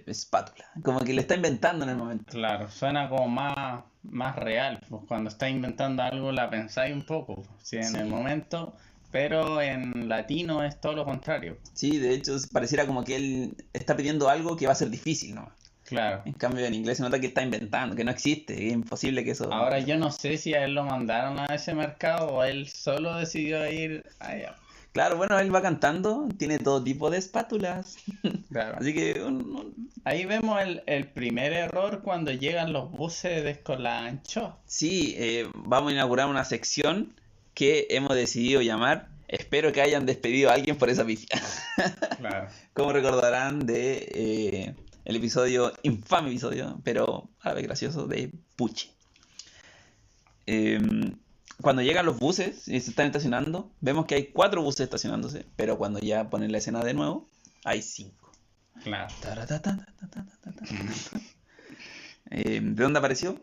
[0.06, 0.66] espátula.
[0.82, 2.24] Como que le está inventando en el momento.
[2.30, 4.80] Claro, suena como más, más real.
[4.88, 7.44] Pues cuando está inventando algo la pensáis un poco.
[7.62, 8.74] Sí, en el momento.
[9.10, 11.58] Pero en latino es todo lo contrario.
[11.72, 15.34] Sí, de hecho pareciera como que él está pidiendo algo que va a ser difícil,
[15.34, 15.50] ¿no?
[15.84, 16.22] Claro.
[16.24, 19.32] En cambio en inglés se nota que está inventando, que no existe, es imposible que
[19.32, 19.52] eso...
[19.52, 23.16] Ahora yo no sé si a él lo mandaron a ese mercado o él solo
[23.16, 24.54] decidió ir allá.
[24.92, 27.96] Claro, bueno, él va cantando, tiene todo tipo de espátulas.
[28.76, 29.22] Así que.
[30.02, 34.56] Ahí vemos el, primer error cuando llegan los buses con la ancho.
[34.66, 37.14] Sí, eh, vamos a inaugurar una sección
[37.54, 39.08] que hemos decidido llamar.
[39.28, 41.40] Espero que hayan despedido a alguien por esa pifia.
[42.18, 42.48] claro.
[42.72, 44.74] Como recordarán de eh,
[45.04, 48.90] el episodio, infame episodio, pero a la vez gracioso, de Puchi.
[50.46, 50.80] Eh,
[51.62, 55.78] cuando llegan los buses y se están estacionando, vemos que hay cuatro buses estacionándose, pero
[55.78, 57.28] cuando ya ponen la escena de nuevo,
[57.64, 58.32] hay cinco.
[58.82, 59.12] Claro.
[62.32, 63.40] Eh, ¿De dónde apareció?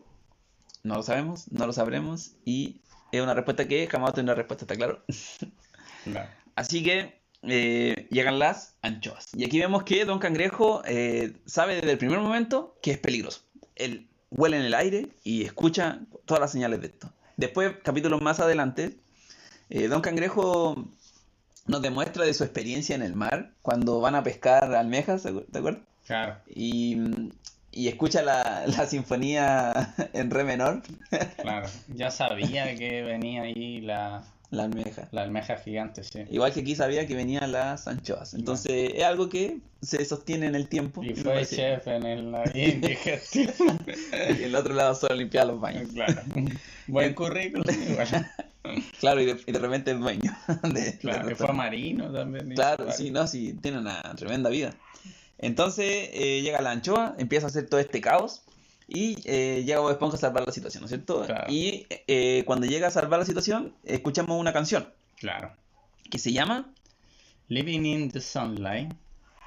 [0.82, 2.80] No lo sabemos, no lo sabremos y
[3.12, 5.04] es una respuesta que jamás tendrá respuesta, ¿está claro?
[6.04, 6.30] claro.
[6.54, 9.28] Así que eh, llegan las anchoas.
[9.34, 13.42] Y aquí vemos que Don Cangrejo eh, sabe desde el primer momento que es peligroso.
[13.76, 17.12] Él huele en el aire y escucha todas las señales de esto.
[17.38, 18.96] Después, capítulos más adelante,
[19.70, 20.88] eh, Don Cangrejo
[21.66, 25.82] nos demuestra de su experiencia en el mar cuando van a pescar almejas, ¿te acuerdas?
[26.04, 26.36] Claro.
[26.48, 26.98] Y,
[27.72, 30.82] escucha la, sinfonía en re menor.
[31.40, 35.08] Claro, ya sabía que venía ahí la, la almeja.
[35.12, 36.24] La almeja gigante, sí.
[36.30, 38.32] Igual que aquí sabía que venían las anchoas.
[38.34, 41.02] Entonces es algo que se sostiene en el tiempo.
[41.04, 43.52] Y fue chef en el, indigestión.
[44.38, 45.90] y el otro lado solo limpiaba los baños.
[45.92, 46.22] Claro.
[46.86, 47.64] Buen currículum
[49.00, 50.36] Claro, y de, repente es dueño.
[51.00, 52.50] claro, que fue marino también.
[52.50, 54.74] Claro, sí, no, sí, tiene una tremenda vida.
[55.38, 58.42] Entonces eh, llega la anchoa, empieza a hacer todo este caos
[58.88, 61.26] y eh, llega Bob Esponja a salvar la situación, ¿no es cierto?
[61.48, 64.88] Y eh, cuando llega a salvar la situación, escuchamos una canción.
[65.16, 65.52] Claro.
[66.10, 66.72] Que se llama
[67.48, 68.90] Living in the Sunlight.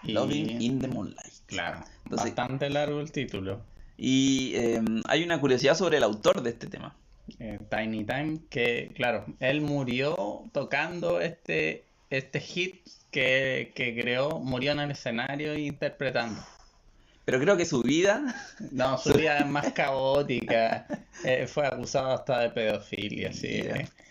[0.03, 1.33] Living in the Moonlight.
[1.47, 1.83] Claro.
[2.05, 3.61] Bastante largo el título.
[3.97, 6.95] Y em, hay una curiosidad sobre el autor de este tema.
[7.39, 14.71] Eh, Tiny Time, que claro, él murió tocando este, este hit que, que creó, murió
[14.73, 16.41] en el escenario interpretando.
[17.25, 18.35] Pero creo que su vida.
[18.71, 20.85] No, su vida es más caótica.
[21.23, 23.63] Eh, fue acusado hasta de pedofilia, sí.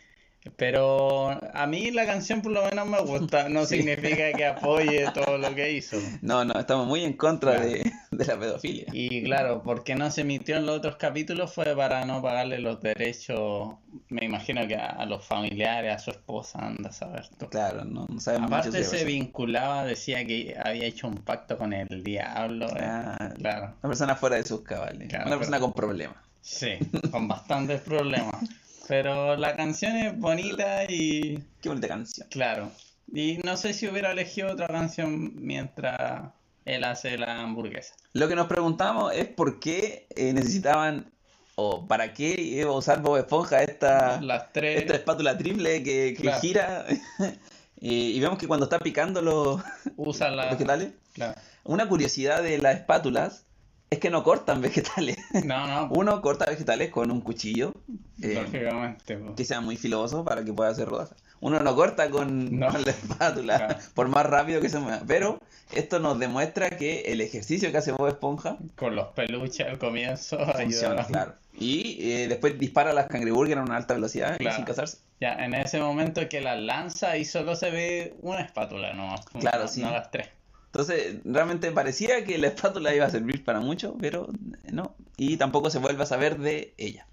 [0.57, 5.37] Pero a mí la canción por lo menos me gusta, no significa que apoye todo
[5.37, 5.99] lo que hizo.
[6.23, 8.87] No, no, estamos muy en contra de, la pedofilia.
[8.93, 12.81] Y claro, porque no se emitió en los otros capítulos fue para no pagarle los
[12.81, 13.75] derechos,
[14.09, 17.29] me imagino que a, los familiares, a su esposa, anda a saber.
[17.51, 22.67] Claro, no, sabemos Aparte se vinculaba, decía que había hecho un pacto con el diablo.
[22.69, 23.75] Eh, claro.
[23.83, 26.17] Una persona fuera de sus cabales, una persona con problemas.
[26.41, 26.79] Sí,
[27.11, 28.37] con bastantes problemas.
[28.91, 31.39] Pero la canción es bonita y.
[31.63, 32.27] Qué bonita canción.
[32.29, 32.73] Claro.
[33.13, 36.33] Y no sé si hubiera elegido otra canción mientras
[36.65, 37.95] él hace la hamburguesa.
[38.15, 41.11] Lo que nos preguntamos es por qué eh, necesitaban
[41.55, 44.81] o para qué iba a usar Bob Esponja esta, Las tres.
[44.81, 46.41] esta espátula triple que, que Claro.
[46.41, 46.87] gira.
[47.81, 49.61] y, y vemos que cuando está picando los
[49.97, 50.51] Usa la.
[50.51, 51.41] vegetales, Claro.
[51.63, 53.45] una curiosidad de las espátulas
[53.91, 55.17] es que no cortan vegetales.
[55.45, 57.75] No, no, Uno corta vegetales con un cuchillo
[58.23, 59.19] eh, lógicamente.
[59.37, 61.17] que sea muy filoso para que pueda hacer rodajas.
[61.41, 62.69] Uno no corta con, No.
[62.69, 63.77] con la espátula, Claro.
[63.95, 65.03] por más rápido que se mueva.
[65.07, 65.41] Pero
[65.75, 70.39] esto nos demuestra que el ejercicio que hace Bob Esponja Con los peluches al comienzo
[70.39, 71.07] funciona, ayuda.
[71.07, 71.35] claro.
[71.59, 74.57] Y eh, después dispara las cangreburger a una alta velocidad y Claro.
[74.57, 74.99] sin casarse.
[75.21, 79.63] Ya, en ese momento que las lanza y solo se ve una espátula, no, Claro,
[79.63, 79.83] no, sí.
[79.83, 80.29] no las tres.
[80.73, 84.29] Entonces, realmente parecía que la espátula iba a servir para mucho, pero
[84.71, 84.95] no.
[85.17, 87.07] Y tampoco se vuelve a saber de ella.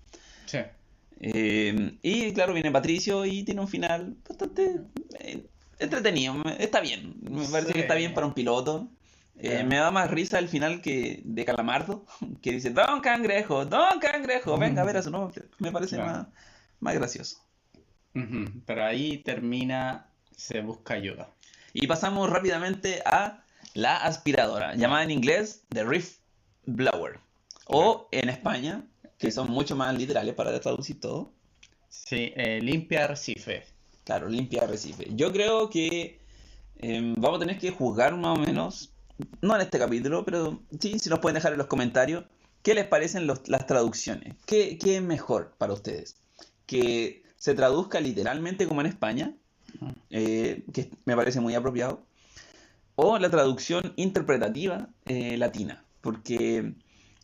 [0.45, 0.60] Sí.
[1.20, 4.82] Eh, y claro, viene Patricio y tiene un final bastante
[5.20, 5.43] eh,
[5.80, 6.36] entretenido.
[6.60, 7.16] Está bien.
[7.22, 7.74] Me parece Sí.
[7.74, 8.88] que está bien para un piloto.
[9.39, 12.05] Eh, me da más risa el final que de Calamardo,
[12.41, 15.45] que dice, Don Cangrejo, Don Cangrejo, venga a ver a su nombre.
[15.60, 16.12] Me parece Claro.
[16.12, 16.28] más,
[16.80, 17.38] más gracioso.
[18.66, 21.30] Pero ahí termina, se busca ayuda.
[21.74, 23.43] Y pasamos rápidamente a
[23.78, 26.17] la aspiradora, llamada en inglés The Reef
[26.65, 27.19] Blower.
[27.67, 28.84] O en España,
[29.19, 31.32] que son mucho más literales para traducir todo.
[31.89, 33.65] Sí, eh, limpia arrecife.
[34.03, 35.07] Claro, limpia arrecife.
[35.11, 36.19] Yo creo que
[36.80, 38.89] em, vamos a tener que juzgar más o menos,
[39.41, 42.25] no en este capítulo, pero sí, si nos pueden dejar en los comentarios,
[42.63, 44.34] ¿qué les parecen los- las traducciones?
[44.47, 46.15] ¿Qué, qué es mejor para ustedes?
[46.65, 49.36] ¿Que se traduzca literalmente como en España?
[50.09, 52.01] Eh, que me parece muy apropiado.
[53.00, 56.74] O la traducción interpretativa eh, latina, porque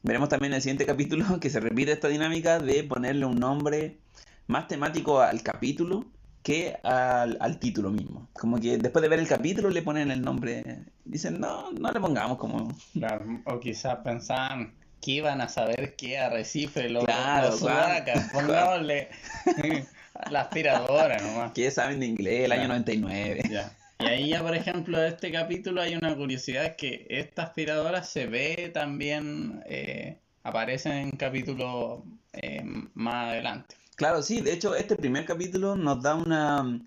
[0.03, 3.97] veremos también en el siguiente capítulo que se repite esta dinámica de ponerle un nombre
[4.45, 6.05] más temático al capítulo
[6.43, 8.27] que al, al título mismo.
[8.33, 11.99] Como que después de ver el capítulo le ponen el nombre, dicen, no, no le
[11.99, 12.67] pongamos como...
[12.93, 18.29] Claro, o quizás pensaban que iban a saber qué arrecife, los, Claro, los sudacas.
[18.33, 19.07] Pongámosle
[20.29, 21.51] la aspiradora nomás.
[21.53, 22.79] que saben de inglés el año Claro.
[22.79, 23.41] 99?
[23.49, 23.71] Ya.
[24.03, 28.27] Y ahí ya, por ejemplo, de este capítulo hay una curiosidad que esta aspiradora se
[28.27, 32.01] ve también, eh, aparece en capítulos
[32.33, 32.63] eh,
[32.95, 33.75] más adelante.
[33.95, 36.81] Claro, sí, de hecho este primer capítulo nos da una,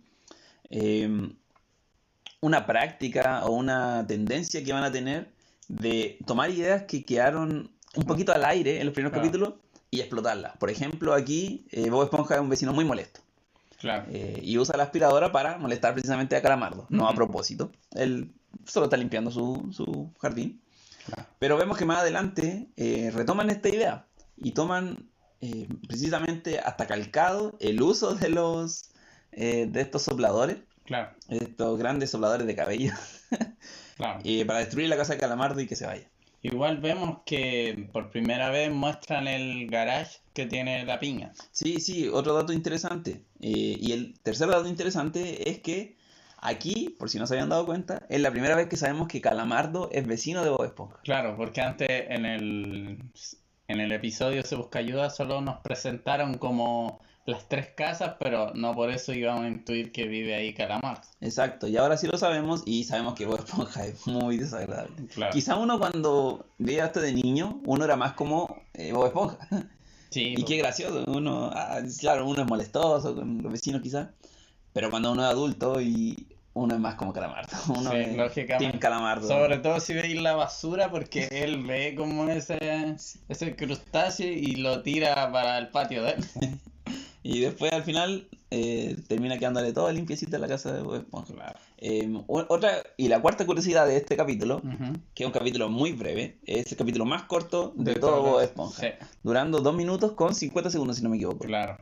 [0.69, 1.09] eh,
[2.41, 5.31] una práctica o una tendencia que van a tener
[5.69, 9.27] de tomar ideas que quedaron un poquito al aire en los primeros Claro.
[9.27, 9.55] capítulos
[9.91, 10.57] y explotarlas.
[10.59, 13.21] Por ejemplo, aquí eh, Bob Esponja es un vecino muy molesto
[13.79, 14.07] Claro.
[14.11, 17.71] eh, y usa la aspiradora para molestar precisamente a Calamardo, no a propósito.
[17.93, 18.33] Él
[18.65, 20.63] solo está limpiando su, su jardín.
[21.07, 21.29] Claro.
[21.39, 24.07] Pero vemos que más adelante eh, retoman esta idea
[24.37, 25.09] y toman
[25.41, 28.91] eh, precisamente hasta calcado el uso de los
[29.33, 32.95] de estos sopladores, Claro, estos grandes sopladores de cabello,
[33.99, 34.21] claro.
[34.47, 36.09] para destruir la casa de Calamardo y que se vaya.
[36.47, 41.33] Igual vemos que por primera vez muestran el garage que tiene la piña.
[41.51, 43.25] Sí, sí, otro dato interesante.
[43.41, 45.97] eh, y el tercer dato interesante es que
[46.39, 49.21] aquí, por si no se habían dado cuenta, es la primera vez que sabemos que
[49.21, 51.01] Calamardo es vecino de Bob Esponja.
[51.03, 52.99] Claro, porque antes en el,
[53.67, 58.75] en el episodio Se Busca Ayuda solo nos presentaron como las tres casas, pero no
[58.75, 61.03] por eso íbamos a intuir que vive ahí Calamardo.
[61.21, 64.95] Exacto, y ahora sí lo sabemos y sabemos que Bob Esponja es muy desagradable.
[65.13, 65.33] Claro.
[65.33, 69.49] Quizá uno cuando veía esto de niño, uno era más como eh, Bob Esponja.
[70.11, 74.09] Sí, Y qué gracioso, uno, ah, claro, uno es molestoso con los vecinos quizás,
[74.73, 78.79] pero cuando uno es adulto y uno es más como Calamardo, uno Sí, es lógicamente.
[78.79, 79.27] Calamardo.
[79.27, 82.97] Sobre todo si veis la basura, porque él ve como ese,
[83.29, 86.25] ese crustáceo y lo tira para el patio de él.
[87.29, 91.35] Y después al final eh, termina quedándole todo limpiecito en la casa de Bob Esponja.
[91.35, 91.59] Claro.
[91.79, 94.63] Eh, o- otra, y la cuarta curiosidad de este capítulo,
[95.15, 98.23] que es un capítulo muy breve, es el capítulo más corto de, De todo.
[98.23, 98.89] Bob Esponja, Sí,
[99.25, 101.45] durando 2 minutos con 50 segundos si no me equivoco.
[101.47, 101.79] claro.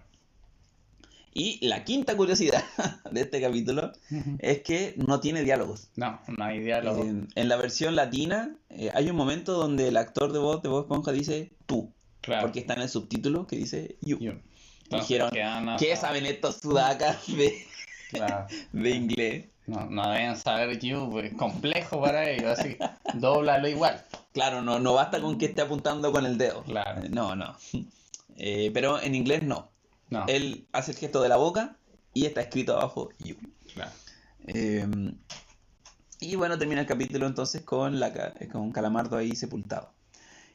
[1.36, 2.62] Y la quinta curiosidad
[3.11, 3.90] de este capítulo
[4.38, 5.88] es que no tiene diálogos.
[5.97, 7.03] No, no hay diálogo.
[7.03, 10.68] En, en la versión latina eh, hay un momento donde el actor de voz de
[10.68, 11.90] Bob Esponja dice tú,
[12.20, 12.42] Claro.
[12.42, 14.16] porque está en el subtítulo que dice you.
[14.20, 14.32] Yo.
[15.01, 17.66] Dijeron, quedan ¿Qué hasta- saben estos sudacas de,
[18.11, 18.47] Claro.
[18.72, 19.47] de inglés?
[19.66, 22.78] No, no deben saber you, es complejo para ellos, así que
[23.14, 24.03] dóblalo igual.
[24.32, 26.62] Claro, no, no basta con que esté apuntando con el dedo.
[26.64, 27.03] Claro.
[27.03, 27.57] Eh, No, no.
[28.36, 29.70] Eh, pero en inglés no.
[30.11, 31.76] No, Él hace el gesto de la boca
[32.12, 33.36] y está escrito abajo you.
[33.72, 33.90] claro.
[34.49, 34.86] Eh,
[36.20, 39.92] y bueno, termina el capítulo entonces con, la, ca- con Calamardo ahí sepultado.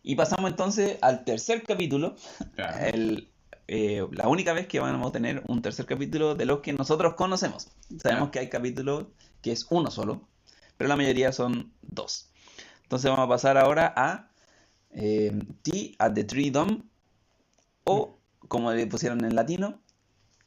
[0.03, 2.15] Y pasamos entonces al tercer capítulo,
[2.55, 2.85] claro.
[2.85, 3.29] el,
[3.71, 7.13] eh, la única vez que vamos a tener un tercer capítulo de los que nosotros
[7.13, 7.69] conocemos.
[8.01, 9.05] Sabemos que hay capítulos
[9.43, 10.27] que es uno solo,
[10.75, 12.31] pero la mayoría son dos.
[12.81, 14.31] Entonces vamos a pasar ahora a
[14.89, 16.81] eh, Tea at the Tree Dome
[17.83, 18.17] o,
[18.47, 19.79] como le pusieron en latino,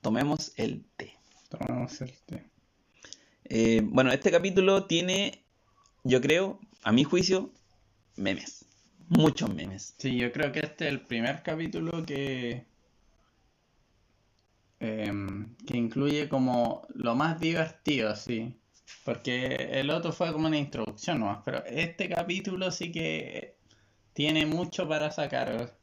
[0.01, 1.15] tomemos el té.
[1.49, 2.43] Tomemos el té.
[3.45, 5.45] Eh, bueno, este capítulo tiene,
[6.03, 7.53] yo creo, a mi juicio,
[8.17, 8.65] memes.
[9.09, 9.95] Muchos memes.
[9.99, 12.72] Sí, yo creo que este es el primer capítulo que,
[14.83, 18.59] em, que incluye como lo más divertido, sí.
[19.05, 23.57] Porque el otro fue como una introducción nomás, pero este capítulo sí que
[24.13, 25.77] tiene mucho para sacar.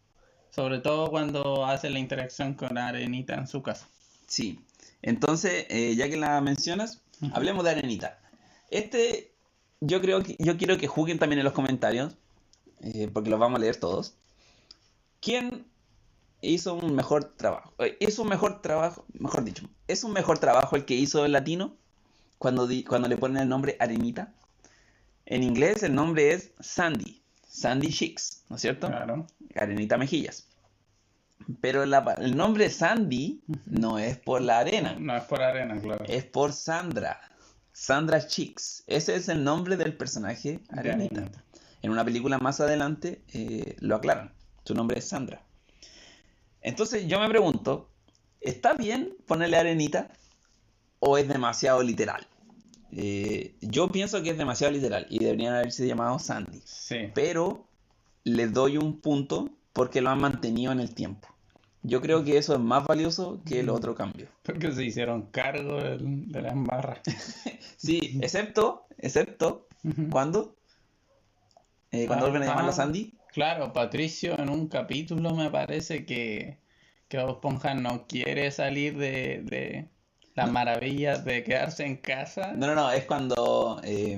[0.51, 3.87] Sobre todo cuando hace la interacción con Arenita en su casa.
[4.27, 4.59] Sí.
[5.01, 7.01] Entonces, eh, ya que la mencionas,
[7.33, 8.19] hablemos de Arenita.
[8.69, 9.31] Este,
[9.79, 12.17] yo creo que, yo quiero que juzguen también en los comentarios,
[12.81, 14.15] eh, porque los vamos a leer todos.
[15.21, 15.68] ¿Quién
[16.41, 17.73] hizo un mejor trabajo?
[17.79, 21.31] Eh, hizo un mejor trabajo, mejor dicho, ¿es un mejor trabajo el que hizo el
[21.31, 21.75] latino
[22.37, 24.33] cuando, cuando le ponen el nombre Arenita?
[25.25, 28.87] En inglés el nombre es Sandy, Sandy Chicks, ¿no es cierto?
[28.87, 29.27] Claro.
[29.55, 30.47] Arenita Mejillas.
[31.61, 34.95] Pero el nombre Sandy no es por la arena.
[34.99, 36.05] No es por arena, claro.
[36.05, 37.19] Es por Sandra.
[37.71, 38.83] Sandra Chicks.
[38.87, 41.29] Ese es el nombre del personaje Arenita.
[41.81, 44.33] En una película más adelante eh, lo aclaran.
[44.63, 45.41] Su nombre es Sandra.
[46.61, 47.89] Entonces yo me pregunto,
[48.41, 50.11] ¿está bien ponerle Arenita
[50.99, 52.27] o es demasiado literal?
[52.91, 56.61] Eh, yo pienso que es demasiado literal y deberían haberse llamado Sandy.
[56.65, 57.09] Sí.
[57.13, 57.67] Pero
[58.23, 61.27] le doy un punto porque lo han mantenido en el tiempo.
[61.81, 64.27] Yo creo que eso es más valioso que el otro cambio.
[64.43, 67.01] Porque se hicieron cargo de, de la embarra.
[67.77, 69.67] sí, excepto, excepto,
[70.11, 70.55] ¿cuándo?
[71.91, 73.13] Eh, cuando vuelven a llamarla Sandy.
[73.33, 76.59] Claro, Patricio en un capítulo me parece que,
[77.07, 79.89] que Bob Esponja no quiere salir de, de
[80.35, 82.53] las maravillas de quedarse en casa.
[82.55, 84.17] No, no, no, es cuando, eh,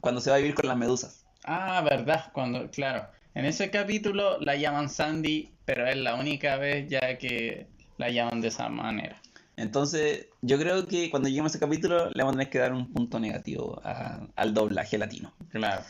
[0.00, 1.24] cuando se va a vivir con las medusas.
[1.44, 3.06] Ah, verdad, cuando, claro.
[3.34, 7.66] En ese capítulo la llaman Sandy, pero es la única vez ya que
[7.98, 9.20] la llaman de esa manera.
[9.56, 12.72] Entonces, yo creo que cuando lleguemos a ese capítulo le vamos a tener que dar
[12.72, 15.34] un punto negativo al doblaje latino.
[15.50, 15.82] Claro.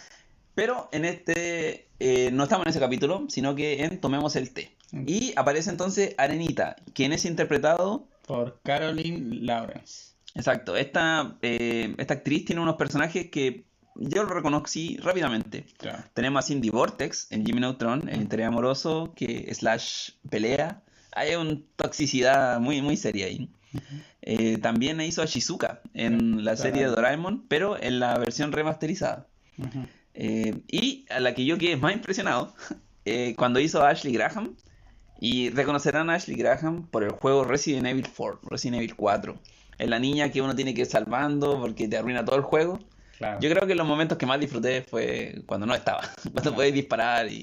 [0.55, 4.75] Pero en este, eh, no estamos en ese capítulo, sino que en Tomemos el té.
[5.07, 10.15] Y aparece entonces Arenita, quien es interpretado por Caroline Lawrence.
[10.35, 13.65] Exacto, esta, eh, esta actriz tiene unos personajes que
[13.97, 15.67] yo lo reconocí rápidamente.
[16.15, 20.83] Tenemos a Cindy Vortex en Jimmy Neutron, el interés amoroso que slash pelea.
[21.13, 23.51] Hay una toxicidad muy, muy seria ahí.
[24.23, 29.27] Eh, también hizo a Shizuka en la serie de Doraemon, pero en la versión remasterizada.
[30.15, 32.55] Eh, y a la que yo quedé más impresionado,
[33.05, 34.57] eh, cuando hizo a Ashley Graham,
[35.21, 39.39] y reconocerán a Ashley Graham por el juego Resident Evil 4, Resident Evil 4.
[39.79, 42.81] Es la niña que uno tiene que ir salvando porque te arruina todo el juego.
[43.41, 46.01] Yo creo que los momentos que más disfruté fue cuando no estaba,
[46.33, 47.43] cuando podéis disparar y,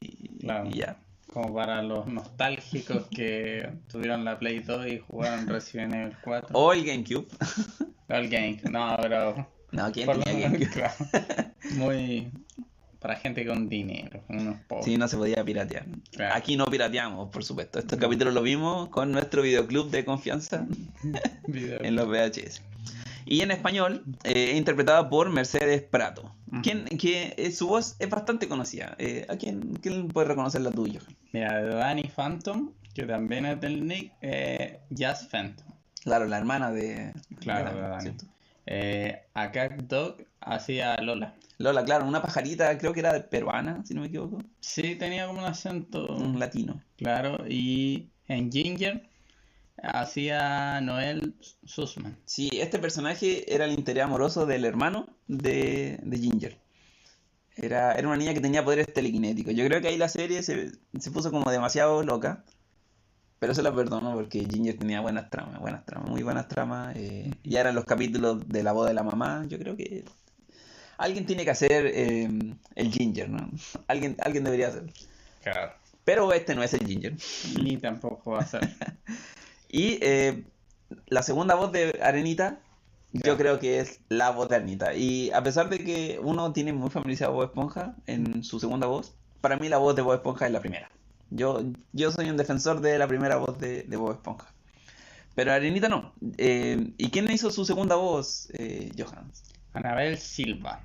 [0.71, 0.97] ya.
[1.31, 6.49] Como para los nostálgicos que tuvieron la Play 2 y jugaron Resident Evil 4.
[6.53, 7.27] O el GameCube.
[8.09, 9.56] O el GameCube, no, pero...
[9.77, 10.89] No, ¿quién tenía GameCube?
[11.75, 12.31] Muy
[12.99, 14.85] para gente con dinero, unos pobres.
[14.85, 15.85] Sí, no se podía piratear.
[16.33, 17.77] Aquí no pirateamos, por supuesto.
[17.77, 20.65] Estos capítulos lo vimos con nuestro videoclub de confianza
[21.47, 22.63] en los VHS.
[23.25, 26.33] Y en español, eh, interpretada por Mercedes Prato.
[26.63, 28.95] quien, que eh, su voz es bastante conocida.
[28.97, 31.01] Eh, ¿A quién, quién, puede reconocer la tuya?
[31.33, 34.11] Mira, de Danny Phantom, que también es del Nick,
[34.89, 35.67] Jazz Phantom.
[36.03, 37.13] Claro, la hermana de.
[37.39, 38.11] Claro, de, Danny.
[38.67, 41.35] Eh, a Cat Dog hacía Lola.
[41.57, 44.39] Lola, claro, una pajarita, creo que era peruana, si no me equivoco.
[44.59, 46.05] Sí, tenía como un acento.
[46.07, 46.81] Un latino.
[46.97, 49.09] Claro, y en Ginger
[49.81, 52.17] hacía Noel Sussman.
[52.25, 56.57] Sí, este personaje era el interés amoroso del hermano de, Ginger.
[57.55, 59.55] Era, era, una niña que tenía poderes telequinéticos.
[59.55, 60.71] Yo creo que ahí la serie se,
[61.11, 62.43] puso como demasiado loca.
[63.39, 66.95] Pero se la perdono porque Ginger tenía buenas tramas, buenas tramas, muy buenas tramas.
[66.95, 69.45] Eh, y eran los capítulos de la boda de la mamá.
[69.47, 70.05] Yo creo que
[70.97, 72.29] alguien tiene que hacer eh,
[72.75, 73.49] el Ginger, ¿no?
[73.87, 74.91] Alguien, alguien debería hacerlo.
[75.43, 75.73] Claro.
[76.03, 77.15] Pero este no es el Ginger.
[77.61, 78.61] Ni tampoco va a ser.
[79.69, 80.45] Y eh,
[81.07, 82.59] la segunda voz de Arenita,
[83.11, 84.93] yo creo que es la voz de Arenita.
[84.93, 88.87] Y a pesar de que uno tiene muy familiarizado a Bob Esponja en su segunda
[88.87, 90.89] voz, para mí la voz de Bob Esponja es la primera.
[91.29, 91.63] Yo,
[91.93, 94.47] yo soy un defensor de la primera voz de, de Bob Esponja.
[95.35, 96.13] Pero Arenita no.
[96.37, 99.43] Eh, ¿Y quién hizo su segunda voz, eh, Johans?
[99.73, 100.81] Anabel Silva,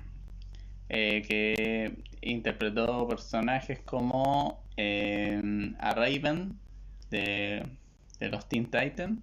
[0.87, 6.59] que interpretó personajes como a Raven
[7.09, 7.65] de
[8.23, 9.19] de los Teen Titans.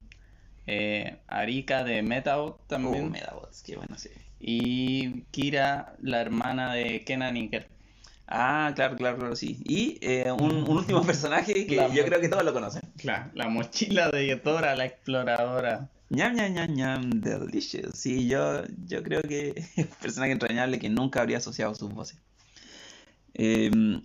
[0.66, 3.06] Eh, Arika de Metabot también.
[3.06, 4.10] Uh, Metabot, qué bueno, sí.
[4.38, 7.50] Y Kira, la hermana de Kenan y
[8.32, 9.60] Ah, claro, claro, claro, sí.
[9.64, 12.82] Y eh, un, un, último personaje que yo creo que todos lo conocen.
[12.96, 15.90] Claro, la mochila de Dora, la exploradora.
[16.10, 17.98] Ñam, ñam, ñam, ñam, delicious.
[17.98, 22.18] Sí, yo, yo creo que es un personaje entrañable que nunca habría asociado sus voces.
[23.34, 24.02] Em,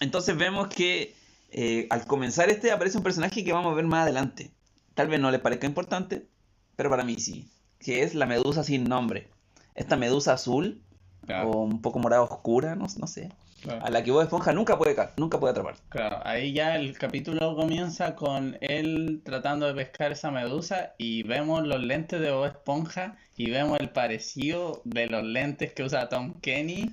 [0.00, 1.14] entonces vemos que
[1.50, 4.52] eh, al comenzar este aparece un personaje que vamos a ver más adelante.
[4.94, 6.28] Tal vez no le parezca importante,
[6.76, 7.50] pero para mí sí.
[7.78, 9.28] Que es la medusa sin nombre.
[9.74, 10.82] Esta medusa azul
[11.44, 13.30] o un poco morada oscura, no, no sé.
[13.80, 15.76] A la que Bob Esponja nunca puede, nunca puede atrapar.
[15.88, 21.66] Claro, ahí ya el capítulo comienza con él tratando de pescar esa medusa y vemos
[21.66, 26.34] los lentes de Bob Esponja y vemos el parecido de los lentes que usa Tom
[26.42, 26.90] Kenny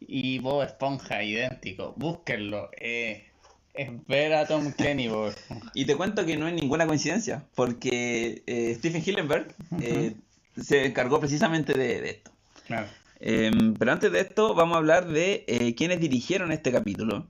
[0.00, 1.92] y Bob Esponja idéntico.
[1.96, 2.70] Búsquenlo.
[2.78, 3.26] Eh,
[3.74, 5.70] es ver a Tom Kenny, Bob Esponja.
[5.74, 10.14] Y te cuento que no es ninguna coincidencia, porque eh, Stephen Hillenberg eh,
[10.60, 12.30] se encargó precisamente de, esto.
[12.66, 12.86] Claro.
[13.22, 17.26] Em, pero antes de esto, vamos a hablar de eh, quienes dirigieron este capítulo.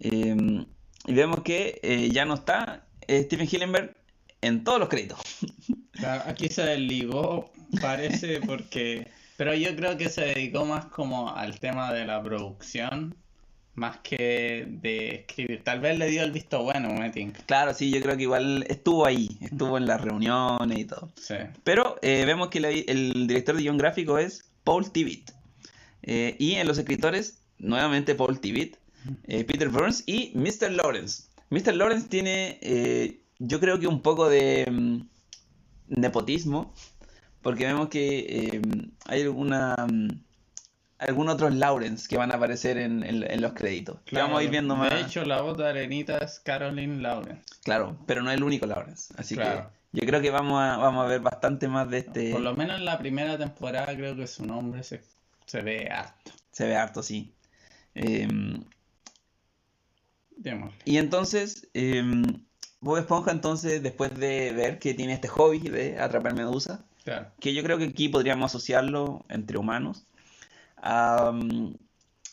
[0.00, 0.64] Em,
[1.06, 3.96] y vemos que ya no está Stephen Hillenberg
[4.40, 5.18] en todos los créditos.
[6.26, 7.50] aquí se desligó,
[7.80, 9.08] parece, porque
[9.38, 13.14] pero yo creo que se dedicó más como al tema de la producción,
[13.76, 15.62] más que de escribir.
[15.62, 17.12] Tal vez le dio el visto bueno, me
[17.46, 21.12] Claro, sí, yo creo que igual estuvo ahí, estuvo en las reuniones y todo.
[21.14, 21.36] Sí.
[21.62, 25.32] Pero eh, vemos que el director de guion gráfico es Paul Tibbett.
[26.02, 28.78] Eh, y en los escritores, nuevamente Paul Tibbett,
[29.24, 30.70] eh, Peter Burns y Mr.
[30.72, 31.24] Lawrence.
[31.50, 31.74] Mr.
[31.74, 36.74] Lawrence tiene, yo creo que un poco de mm, nepotismo
[37.42, 38.62] porque vemos que eh,
[39.06, 40.08] hay alguna mm,
[40.98, 44.00] algunos otros Lawrence que van a aparecer en, los créditos.
[44.12, 44.90] vamos a ir viendo más.
[44.90, 47.42] De hecho, la voz de Arenita es Caroline Lawrence.
[47.62, 49.14] Claro, pero no es el único Lawrence.
[49.16, 49.62] Así que
[49.92, 52.32] yo creo que vamos a, vamos a ver bastante más de este.
[52.32, 55.00] Por lo menos en la primera temporada creo que su nombre se,
[55.62, 56.32] ve harto.
[56.50, 57.34] Se ve harto, sí.
[57.94, 58.28] Eh,
[60.84, 62.02] y entonces, eh,
[62.80, 66.84] Bob Esponja, entonces, después de ver que tiene este hobby de atrapar medusa,
[67.40, 70.06] que yo creo que aquí podríamos asociarlo entre humanos
[70.76, 71.32] a,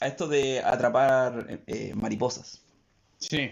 [0.02, 2.65] esto de atrapar eh, mariposas.
[3.30, 3.52] Sí,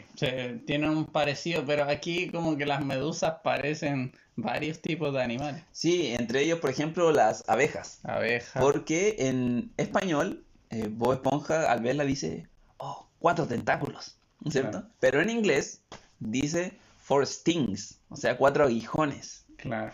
[0.65, 5.63] tienen un parecido, pero aquí como que las medusas parecen varios tipos de animales.
[5.71, 7.99] Sí, entre ellos, por ejemplo, las abejas.
[8.03, 8.61] Abejas.
[8.61, 12.47] Porque en español, eh, Bob Esponja al verla dice,
[12.77, 14.17] oh, cuatro tentáculos,
[14.49, 14.85] ¿cierto?
[14.99, 15.81] Pero en inglés
[16.19, 19.45] dice four stings, o sea, cuatro aguijones.
[19.57, 19.93] Claro.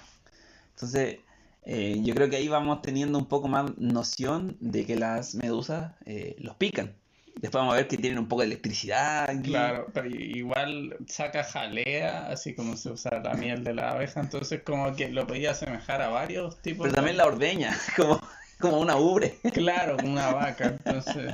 [0.75, 1.19] Entonces,
[1.63, 5.93] eh, yo creo que ahí vamos teniendo un poco más noción de que las medusas
[6.05, 6.95] eh, los pican.
[7.35, 9.29] Después vamos a ver que tienen un poco de electricidad.
[9.43, 14.61] Claro, pero igual saca jalea, así como se usa la miel de la abeja, entonces
[14.63, 16.83] como que lo podía asemejar a varios tipos.
[16.83, 18.21] Pero también la ordeña, como,
[18.59, 19.37] como una ubre.
[19.53, 21.33] Claro, como una vaca, entonces...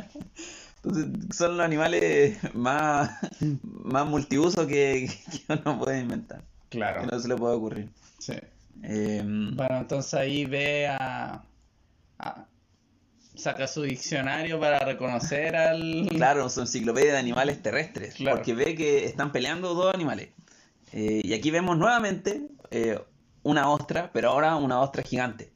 [0.83, 3.09] Entonces son los animales más,
[3.61, 6.43] más multiuso que, que uno puede inventar.
[6.69, 7.01] Claro.
[7.01, 7.89] Que no se le puede ocurrir.
[8.19, 8.35] Sí.
[8.83, 11.43] Em, bueno, entonces ahí ve a,
[13.37, 16.07] saca su diccionario para reconocer al...
[16.09, 20.29] Claro, su enciclopedia de animales terrestres, porque ve que están peleando dos animales.
[20.91, 22.99] Eh, y aquí vemos nuevamente eh,
[23.43, 25.51] una ostra, pero ahora una ostra gigante.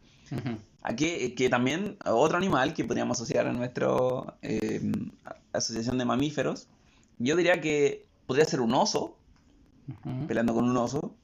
[0.82, 3.88] Aquí, que también otro animal que podríamos asociar a nuestra
[5.54, 6.68] asociación de mamíferos,
[7.18, 9.18] yo diría que podría ser un oso,
[10.28, 11.16] peleando con un oso,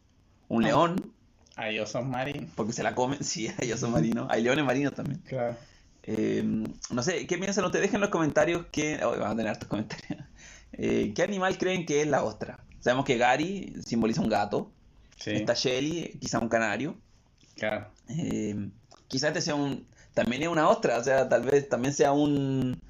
[0.47, 0.67] un ah.
[0.67, 1.15] león,
[1.55, 2.49] hay osos marinos.
[2.55, 4.27] Porque se la comen, sí, hay osos marinos.
[4.29, 5.21] Hay leones marinos también.
[5.25, 5.55] Claro.
[6.07, 7.83] Em, no sé, ¿qué piensan ustedes?
[7.83, 9.03] Dejen en los comentarios que...
[9.03, 10.23] Oh, vamos a tener hartos comentarios.
[10.77, 12.59] Eh, ¿Qué animal creen que es la ostra?
[12.81, 14.73] Sabemos que Gary simboliza un gato.
[15.15, 15.31] Sí.
[15.31, 16.97] Está Shelly, quizá un canario.
[17.55, 17.87] Claro.
[18.09, 18.71] Eh,
[19.07, 19.87] quizá este sea un...
[20.13, 22.81] También es una ostra, o sea, tal vez también sea un...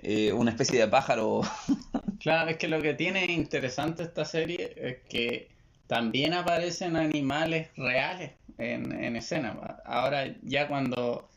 [0.00, 1.42] Eh, una especie de pájaro.
[2.18, 5.48] claro, es que lo que tiene interesante esta serie es que
[5.86, 9.80] también aparecen animales reales en, en escena.
[9.84, 11.28] Ahora ya cuando,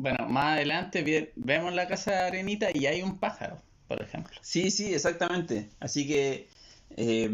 [0.00, 4.34] bueno, más adelante vemos la casa de Arenita y hay un pájaro, por ejemplo.
[4.40, 5.68] Sí, sí, exactamente.
[5.78, 6.48] Así que
[6.96, 7.30] eh,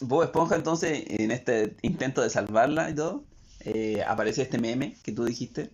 [0.00, 3.24] Bob Esponja entonces, en este intento de salvarla y todo,
[3.60, 5.70] eh, aparece este meme que tú dijiste,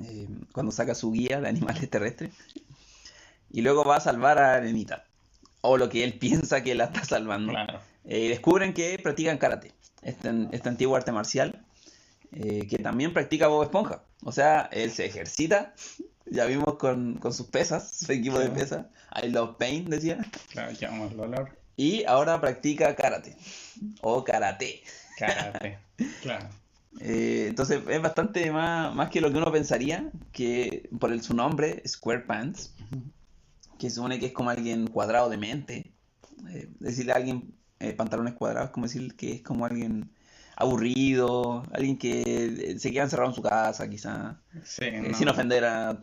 [0.00, 2.30] em, cuando saca su guía de animales terrestres,
[3.50, 5.04] y luego va a salvar a Arenita,
[5.60, 7.52] o lo que él piensa que la está salvando.
[7.52, 7.80] Claro.
[8.06, 11.62] Eh, y descubren que practican karate, este, este antiguo arte marcial,
[12.32, 14.05] eh, que también practica Bob Esponja.
[14.22, 15.74] O sea, él se ejercita,
[16.26, 18.86] ya vimos con, sus pesas, su equipo de pesas.
[19.22, 20.18] I love pain, decía.
[20.50, 21.56] Claro, llamamos dolor.
[21.76, 23.36] Y ahora practica karate,
[24.00, 24.82] o karate.
[25.18, 25.78] Karate,
[26.22, 26.48] claro.
[27.00, 31.34] Eh, entonces es bastante más, más que lo que uno pensaría, que por el, su
[31.34, 32.72] nombre, Square Pants,
[33.78, 35.92] que supone que es como alguien cuadrado de mente.
[36.48, 40.10] Eh, decirle a alguien eh, pantalones cuadrados, como decir que es como alguien
[40.56, 45.98] aburrido, alguien que se queda encerrado en su casa, quizá, sin ofender a,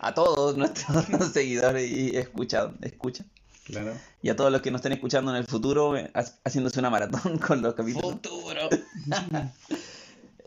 [0.00, 3.24] a todos nuestros seguidores y escucha, escucha.
[3.64, 3.94] Claro.
[4.20, 5.94] Y a todos los que nos estén escuchando en el futuro,
[6.44, 8.12] haciéndose una maratón con los capítulos.
[8.12, 8.68] Futuro.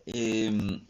[0.05, 0.81] eh,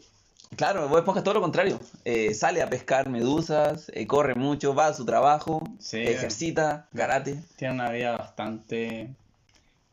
[0.54, 1.80] claro, Bob Esponja es todo lo contrario.
[2.04, 7.42] Eh, sale a pescar medusas, eh, corre mucho, va a su trabajo, ejercita, karate.
[7.56, 9.14] Tiene una vida bastante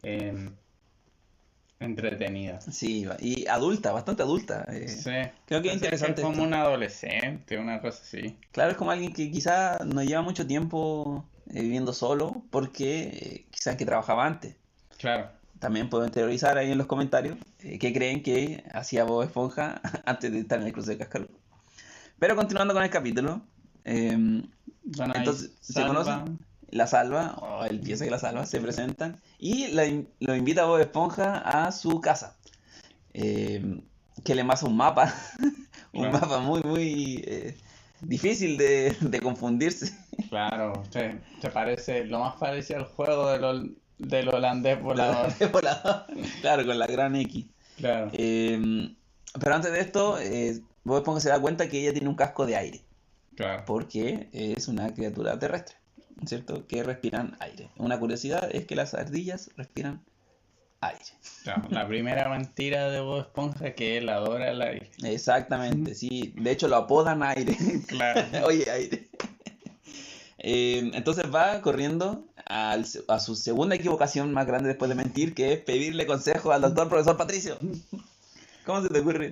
[0.03, 0.53] em,
[1.79, 2.61] entretenida.
[2.61, 4.65] Sí, y adulta, bastante adulta.
[4.69, 4.87] Eh.
[4.87, 5.11] sí.
[5.45, 6.21] Creo que es interesante.
[6.21, 8.37] Es como un adolescente, una cosa así.
[8.51, 13.45] Claro, es como alguien que quizá no lleva mucho tiempo eh, viviendo solo porque eh,
[13.51, 14.55] quizás que trabajaba antes.
[14.97, 15.29] Claro.
[15.59, 20.39] También puedo teorizar ahí en los comentarios qué creen que hacía Bob Esponja antes de
[20.39, 21.29] estar en el cruce de Cascarón.
[22.19, 23.41] Pero continuando con el capítulo,
[23.83, 24.43] em,
[24.85, 29.67] entonces se conocen, la salva, o él piensa que la salva, se presentan y
[30.19, 32.37] lo invita a Bob Esponja a su casa.
[33.13, 33.81] Em,
[34.23, 35.13] que le masa un mapa,
[35.93, 37.55] un mapa muy, muy
[38.01, 39.93] difícil de, de confundirse.
[40.29, 41.21] Claro, te,
[41.53, 45.33] parece lo más parecido al juego del, del holandés volador.
[46.41, 47.45] claro, con la gran X.
[47.77, 48.09] Claro.
[48.13, 48.95] Em,
[49.39, 52.45] pero antes de esto, eh, Bob Esponja se da cuenta que ella tiene un casco
[52.45, 52.81] de aire.
[53.35, 53.63] Claro.
[53.65, 55.75] Porque es una criatura terrestre,
[56.25, 56.67] ¿cierto?
[56.67, 57.69] Que respiran aire.
[57.77, 60.01] Una curiosidad es que las ardillas respiran
[60.81, 61.05] aire.
[61.69, 64.91] la primera mentira de Bob Esponja que él adora el aire.
[65.03, 66.33] Exactamente, sí.
[66.37, 67.57] De hecho lo apodan aire.
[67.87, 68.21] Claro.
[68.45, 69.09] Oye, aire.
[70.37, 75.59] Eh, entonces va corriendo a su segunda equivocación más grande después de mentir, que es
[75.59, 77.57] pedirle consejo al doctor profesor Patricio.
[78.63, 79.31] ¿Cómo se te ocurre?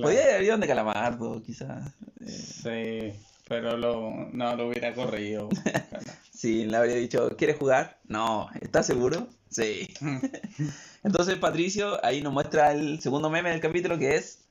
[0.00, 1.92] Podría haber ido donde Calamardo, quizás.
[2.26, 3.12] Sí,
[3.48, 5.48] pero no lo hubiera corrido.
[6.32, 7.98] sí, le habría dicho, ¿quieres jugar?
[8.08, 9.28] No, ¿estás seguro?
[9.50, 9.94] Sí.
[11.04, 14.42] Entonces Patricio ahí nos muestra el segundo meme del capítulo que es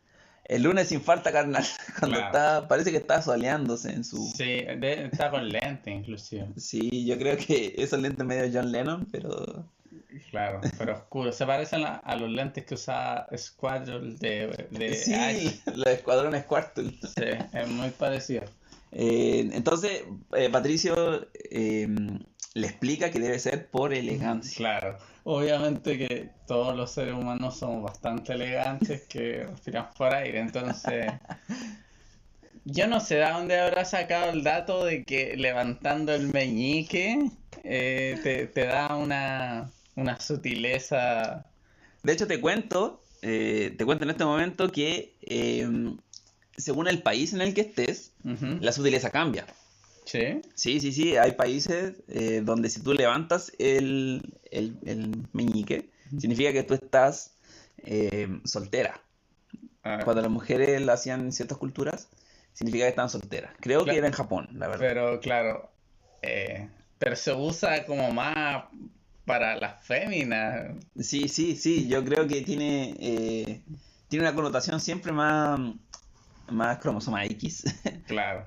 [0.46, 1.64] el lunes sin falta carnal.
[2.00, 4.18] Cuando está, parece que está soleándose en su.
[4.36, 6.50] Sí, está con lente inclusive.
[6.58, 9.66] Sí, yo creo que esos lentes medio John Lennon, pero.
[10.30, 11.32] Claro, pero oscuro.
[11.32, 16.92] Se parecen a, los lentes que usaba Squadron de, de Sí, los escuadrones Squirtle.
[17.02, 18.44] Sí, es muy parecido.
[18.92, 20.04] Eh, entonces,
[20.36, 21.88] eh, Patricio eh,
[22.54, 24.58] le explica que debe ser por elegancia.
[24.58, 31.12] Claro obviamente que todos los seres humanos somos bastante elegantes que respiramos por aire, entonces
[32.66, 37.30] yo no sé de dónde habrá sacado el dato de que levantando el meñique
[37.64, 39.72] eh, te, da una,
[40.20, 41.46] sutileza.
[42.04, 45.98] De hecho te cuento, te cuento en este momento que em,
[46.58, 49.46] según el país en el que estés, la sutileza cambia.
[50.06, 50.42] Sí.
[50.56, 51.18] Sí, sí, sí.
[51.18, 54.22] Hay países eh, donde si tú levantas el,
[55.34, 55.90] meñique,
[56.20, 57.36] significa que tú estás
[57.84, 59.02] eh, soltera.
[59.84, 60.02] Ah.
[60.04, 62.10] Cuando las mujeres lo hacían en ciertas culturas,
[62.54, 63.54] significa que estaban solteras.
[63.60, 64.86] Creo que era en Japón, la verdad.
[64.86, 65.72] Pero claro,
[66.22, 66.68] eh,
[67.00, 68.66] pero se usa como más
[69.26, 70.76] para las féminas.
[71.00, 71.88] Sí, sí, sí.
[71.88, 73.64] Yo creo que tiene,
[74.10, 75.60] tiene una connotación siempre más,
[76.52, 77.64] más cromosoma X.
[78.08, 78.46] Claro.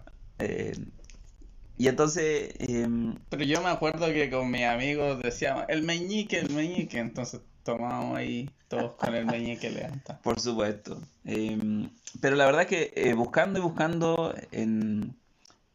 [1.77, 2.55] Y entonces...
[2.59, 7.41] Em, Pero yo me acuerdo que con mis amigos decíamos, el meñique, el meñique, entonces
[7.65, 10.19] tomábamos ahí todos con el meñique levanta.
[10.23, 11.01] Por supuesto.
[11.25, 11.91] Em,
[12.21, 15.17] pero la verdad que eh, buscando y buscando en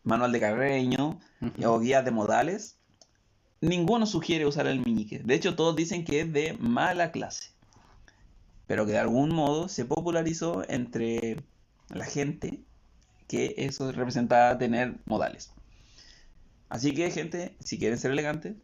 [0.04, 1.20] manual de carreño
[1.66, 2.78] o guías de modales,
[3.62, 5.20] ninguno sugiere usar el meñique.
[5.20, 7.52] De hecho, todos dicen que es de mala clase.
[8.68, 11.44] Pero que de algún modo se popularizó entre
[11.90, 12.62] la gente
[13.28, 15.52] que eso representaba tener modales.
[16.70, 18.56] Así que, gente, si quieren ser elegantes,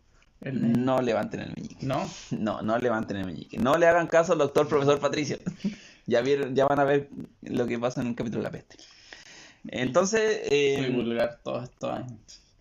[0.41, 1.86] no levanten el meñique.
[1.86, 2.07] ¿No?
[2.32, 3.57] No, no levanten el meñique.
[3.57, 5.38] No le hagan caso al doctor profesor Patricio.
[6.05, 7.09] ya vieron, ya van a ver
[7.41, 8.78] lo que pasa en el capítulo de la peste.
[9.67, 10.41] Entonces.
[10.51, 12.05] Eh, vulgar todo esto.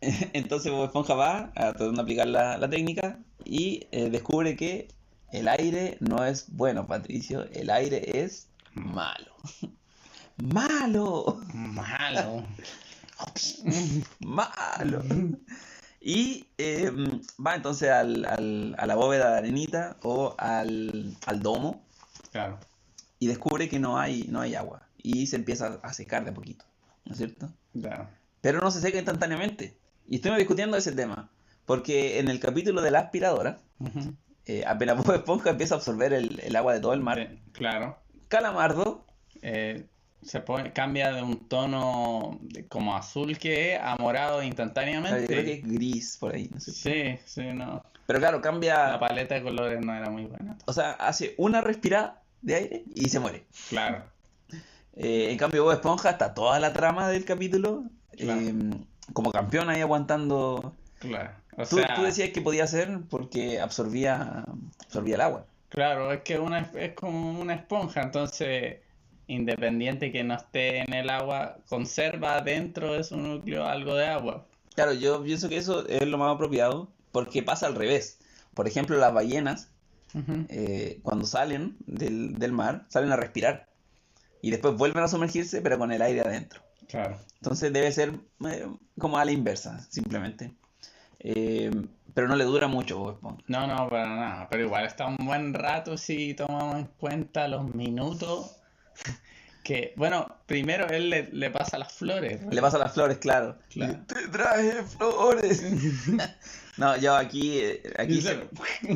[0.32, 4.88] Entonces Bob Esponja va a tratar de aplicar la, técnica y eh, descubre que
[5.32, 7.44] el aire no es bueno, Patricio.
[7.52, 9.34] El aire es malo.
[10.36, 11.40] ¡Malo!
[11.52, 12.44] Malo.
[14.20, 15.02] Malo.
[16.00, 21.86] Y em, va entonces al, al, a la bóveda de arenita o al, al, domo.
[22.32, 22.58] Claro.
[23.18, 24.82] Y descubre que no hay, no hay agua.
[25.02, 26.64] Y se empieza a secar de a poquito.
[27.04, 27.48] ¿No es cierto?
[27.72, 28.08] Claro.
[28.40, 29.78] Pero no se seca instantáneamente.
[30.06, 31.30] Y estuvimos discutiendo ese tema.
[31.64, 33.58] Porque en el capítulo de la aspiradora,
[34.46, 37.30] eh, apenas Bob Esponja empieza a absorber el, el, agua de todo el mar.
[37.52, 37.98] claro.
[38.28, 39.06] Calamardo
[39.42, 39.86] eh,
[40.24, 45.26] Se pone, cambia de un tono como azul que es a morado instantáneamente.
[45.26, 46.48] creo que es gris por ahí.
[46.52, 47.84] No sé sí, sí, no.
[48.06, 48.88] Pero claro, cambia.
[48.88, 50.56] La paleta de colores no era muy buena.
[50.66, 53.44] O sea, hace una respirada de aire y se muere.
[53.68, 54.04] Claro.
[54.96, 58.70] Eh, en cambio, Bob Esponja está toda la trama del capítulo em,
[59.12, 60.74] como campeón ahí aguantando.
[61.00, 61.30] Claro.
[61.68, 64.44] tú, tú, decías que podía ser porque absorbía,
[64.86, 65.46] absorbía el agua.
[65.68, 68.76] Claro, es que una, es como una esponja, entonces
[69.26, 74.46] independiente que no esté en el agua, conserva dentro de su núcleo algo de agua.
[74.74, 78.18] Claro, yo pienso que eso es lo más apropiado porque pasa al revés.
[78.54, 79.70] Por ejemplo, las ballenas,
[80.48, 83.68] eh, cuando salen del, del, mar, salen a respirar
[84.42, 86.60] y después vuelven a sumergirse, pero con el aire adentro.
[86.88, 87.18] Claro.
[87.36, 88.12] Entonces debe ser
[88.48, 88.68] eh,
[88.98, 90.54] como a la inversa, simplemente.
[91.18, 91.70] Eh,
[92.12, 93.18] pero no le dura mucho
[93.48, 94.48] No, no, para nada.
[94.50, 98.60] Pero igual está un buen rato si tomamos en cuenta los minutos
[99.64, 102.40] que, bueno, primero él le, pasa las flores.
[102.48, 103.56] Le pasa las flores, claro.
[103.72, 105.64] Te traje flores.
[106.76, 108.46] no, yo aquí, eh, aquí, se,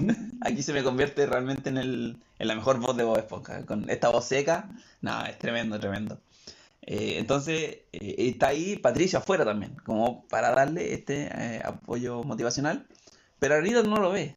[0.42, 3.64] aquí se me convierte realmente en, el, en la mejor voz de Bob Esponja.
[3.64, 4.68] Con esta voz seca,
[5.00, 6.20] no, es tremendo, tremendo.
[6.82, 11.30] Eh, entonces, eh, está ahí Patricio afuera también, como para darle este
[11.64, 12.86] apoyo motivacional.
[13.38, 14.36] Pero Arenita no lo ve.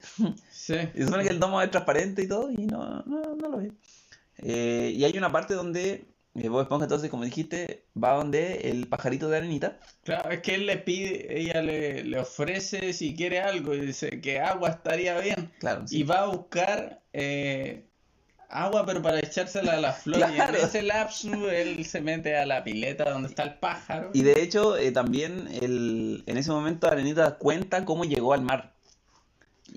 [0.50, 0.76] Sí.
[0.96, 3.72] Y supone que el domo es transparente y todo, y no, no, no lo ve.
[4.42, 8.88] Eh, y hay una parte donde eh, Bob Esponja, entonces, como dijiste, va donde el
[8.88, 9.80] pajarito de arenita.
[10.04, 14.22] Claro, es que él le pide, ella le, le ofrece si quiere algo y dice
[14.22, 15.52] que agua estaría bien.
[15.60, 15.84] Claro.
[15.90, 17.86] Y va a buscar eh,
[18.48, 20.30] agua, pero para echársela a las flores.
[20.32, 24.12] Y en ese lapso él se mete a la pileta donde está el pájaro.
[24.14, 28.74] Y de hecho, también el, en ese momento Arenita cuenta cómo llegó al mar.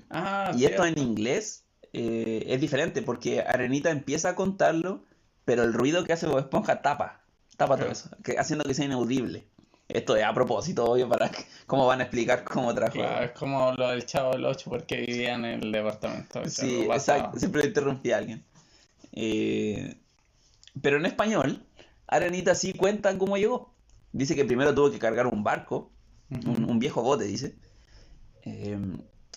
[0.09, 1.64] Ah, y esto en inglés
[1.97, 5.05] eh, es diferente porque Arenita empieza a contarlo,
[5.45, 7.21] pero el ruido que hace Bob Esponja tapa,
[7.55, 9.45] tapa todo eso, que, haciendo que sea inaudible.
[9.87, 11.31] Esto es a propósito, obvio, para
[11.67, 12.95] cómo van a explicar cómo trajo.
[12.95, 16.43] Claro, es como lo del Chavo del 8 porque vivía en el departamento.
[16.49, 18.43] Sí, exacto, siempre le interrumpí a alguien.
[19.13, 19.95] Eh,
[20.81, 21.65] pero en español,
[22.07, 23.73] Arenita sí cuenta cómo llegó.
[24.11, 25.91] Dice que primero tuvo que cargar un barco,
[26.29, 27.55] un, viejo bote, dice.
[28.43, 28.77] Eh,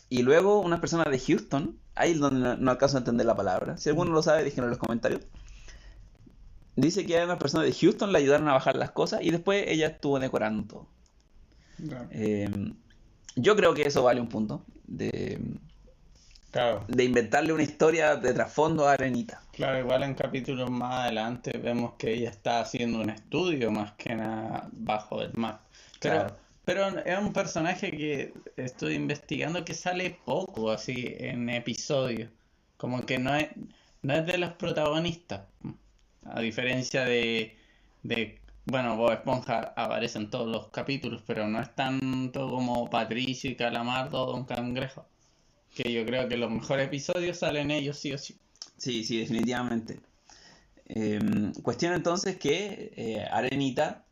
[0.09, 3.77] y luego unas personas de Houston ahí es donde no, alcanzo a entender la palabra.
[3.77, 5.21] Si alguno lo sabe, déjenlo en los comentarios.
[6.77, 9.65] Dice que hay unas personas de Houston le ayudaron a bajar las cosas y después
[9.67, 10.87] ella estuvo decorando todo.
[12.11, 12.75] Em,
[13.35, 14.65] yo creo que eso vale un punto.
[14.87, 15.41] De,
[16.89, 19.43] de inventarle una historia de trasfondo a Arenita.
[19.53, 24.15] Claro, igual en capítulos más adelante vemos que ella está haciendo un estudio más que
[24.15, 25.61] nada bajo el mar.
[25.99, 32.31] claro pero es un personaje que estoy investigando que sale poco así en episodios.
[32.77, 33.49] Como que no es,
[34.03, 35.43] no es de los protagonistas.
[36.25, 37.57] A diferencia de,
[38.03, 43.51] de bueno, Bob Esponja aparece en todos los capítulos, pero no es tanto como Patricio
[43.51, 45.07] y Calamardo o Don Cangrejo.
[45.75, 48.37] Que yo creo que los mejores episodios salen ellos sí o sí.
[48.77, 50.01] Sí, sí, definitivamente.
[50.87, 54.05] Em, cuestión entonces que eh, Arenita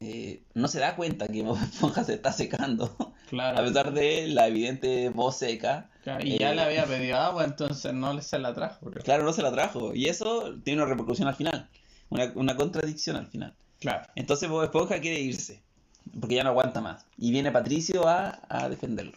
[0.00, 2.94] eh, no se da cuenta que Bob Esponja se está secando.
[3.28, 3.58] Claro.
[3.58, 5.90] A pesar de la evidente voz seca.
[6.20, 8.90] y ya le eh, había pedido agua, entonces no se la trajo.
[9.04, 9.94] Claro, no se la trajo.
[9.94, 11.68] Y eso tiene una repercusión al final.
[12.10, 13.54] Una, contradicción al final.
[13.80, 14.06] Claro.
[14.14, 15.62] Entonces Bob Esponja quiere irse.
[16.18, 17.04] Porque ya no aguanta más.
[17.18, 19.12] Y viene Patricio a, defenderlo.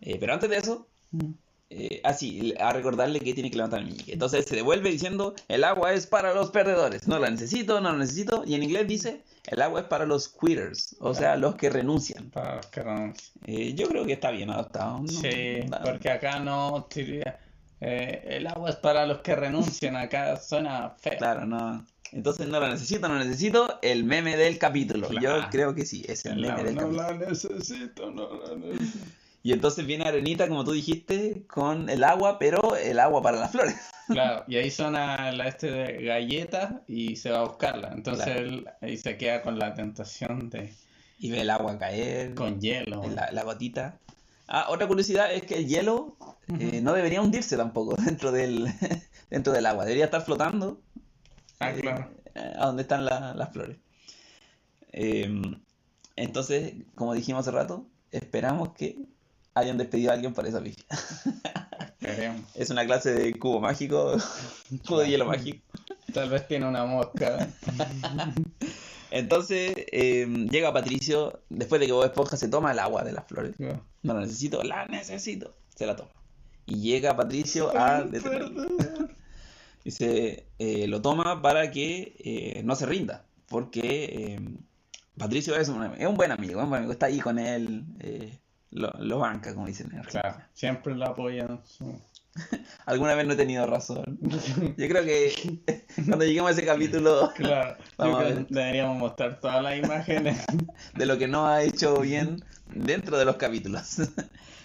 [0.00, 1.32] Eh, pero antes de eso, mm.
[2.04, 4.12] así, a recordarle que tiene que levantar el meñique.
[4.12, 7.08] Entonces se devuelve diciendo, el agua es para los perdedores.
[7.08, 8.44] No la necesito, no la necesito.
[8.46, 12.30] Y en inglés dice, el agua es para los quitters, o sea, los que renuncian.
[12.30, 13.32] Para los que renuncian.
[13.46, 15.02] Eh, yo creo que está bien adaptado.
[15.08, 16.88] Sí, porque acá no
[17.84, 21.18] eh, el agua es para los que renuncian, acá suena feo.
[21.18, 21.84] Claro, no.
[22.12, 25.08] Entonces no lo necesito, no necesito el meme del capítulo.
[25.20, 27.02] Yo creo que sí, es el, meme del capítulo.
[27.02, 29.06] No la necesito, no la necesito.
[29.42, 33.50] Y entonces viene Arenita, como tú dijiste, con el agua, pero el agua para las
[33.50, 33.74] flores.
[34.12, 37.92] Claro, y ahí suena la este de galleta y se va a buscarla.
[37.92, 40.72] Entonces él ahí se queda con la tentación de...
[41.18, 42.34] Y ve el agua caer.
[42.34, 43.02] Con hielo.
[43.32, 43.98] La, gotita.
[44.48, 46.16] Ah, otra curiosidad es que el hielo
[46.58, 48.68] eh, no debería hundirse tampoco dentro del,
[49.30, 49.84] dentro del agua.
[49.84, 50.80] Debería estar flotando.
[51.60, 52.10] Ah, eh, claro.
[52.34, 53.78] a donde están las flores.
[54.90, 55.60] Em,
[56.16, 58.98] entonces, como dijimos hace rato, esperamos que
[59.54, 60.84] hayan despedido a alguien por esa pifia.
[62.54, 64.16] es una clase de cubo mágico,
[64.86, 65.62] cubo de hielo mágico.
[66.12, 67.48] Tal vez tiene una mosca.
[69.10, 73.26] Entonces em, llega Patricio, después de que Bob Esponja se toma el agua de las
[73.26, 73.54] flores.
[73.58, 75.54] No la necesito, la necesito.
[75.74, 76.10] Se la toma.
[76.66, 78.04] Y llega Patricio a...
[79.84, 84.40] Dice, eh, lo toma para que eh, no se rinda, porque
[85.18, 87.84] Patricio es un, es un, buen amigo, un buen amigo, está ahí con él,
[88.72, 91.60] lo, lo, banca, como dicen en Claro, siempre lo apoyan.
[92.86, 94.18] Alguna vez no he tenido razón.
[94.76, 95.32] Yo creo que
[96.06, 97.76] cuando lleguemos a ese capítulo, claro,
[98.48, 100.44] deberíamos mostrar todas las imágenes
[100.94, 102.42] de lo que no ha hecho bien
[102.74, 103.98] dentro de los capítulos.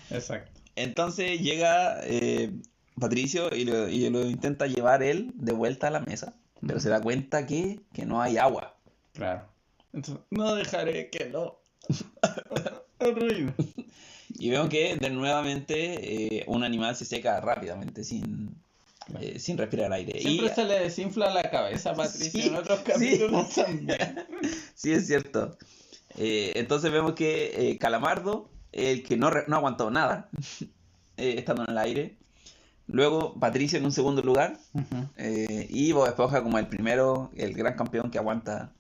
[0.10, 0.52] Exacto.
[0.76, 2.52] Entonces llega eh,
[3.00, 6.34] Patricio y lo, y lo, intenta llevar él de vuelta a la mesa,
[6.66, 8.76] pero se da cuenta que, que no hay agua.
[9.14, 9.46] Claro.
[9.92, 11.64] Entonces, no dejaré que lo
[14.38, 18.56] y vemos que de nuevamente eh, un animal se seca rápidamente sin,
[19.20, 20.22] eh, sin respirar aire.
[20.22, 24.26] Siempre se le desinfla la cabeza a Patricio en otros capítulos también.
[24.76, 25.58] sí, es cierto.
[26.18, 30.30] Eh, entonces vemos que Calamardo, el que no, no aguantó nada,
[31.18, 32.16] estando en el aire.
[32.88, 34.58] Luego Patricio en un segundo lugar.
[35.68, 38.72] y Bob Esponja como el primero, el gran campeón que aguanta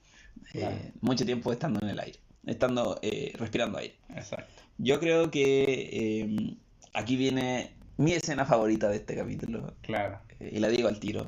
[1.01, 3.95] mucho tiempo estando en el aire estando eh, respirando aire.
[4.15, 4.63] Exacto.
[4.77, 6.57] Yo creo que em,
[6.93, 9.73] aquí viene mi escena favorita de este capítulo.
[9.81, 10.19] Claro.
[10.39, 11.27] Eh, y la digo al tiro.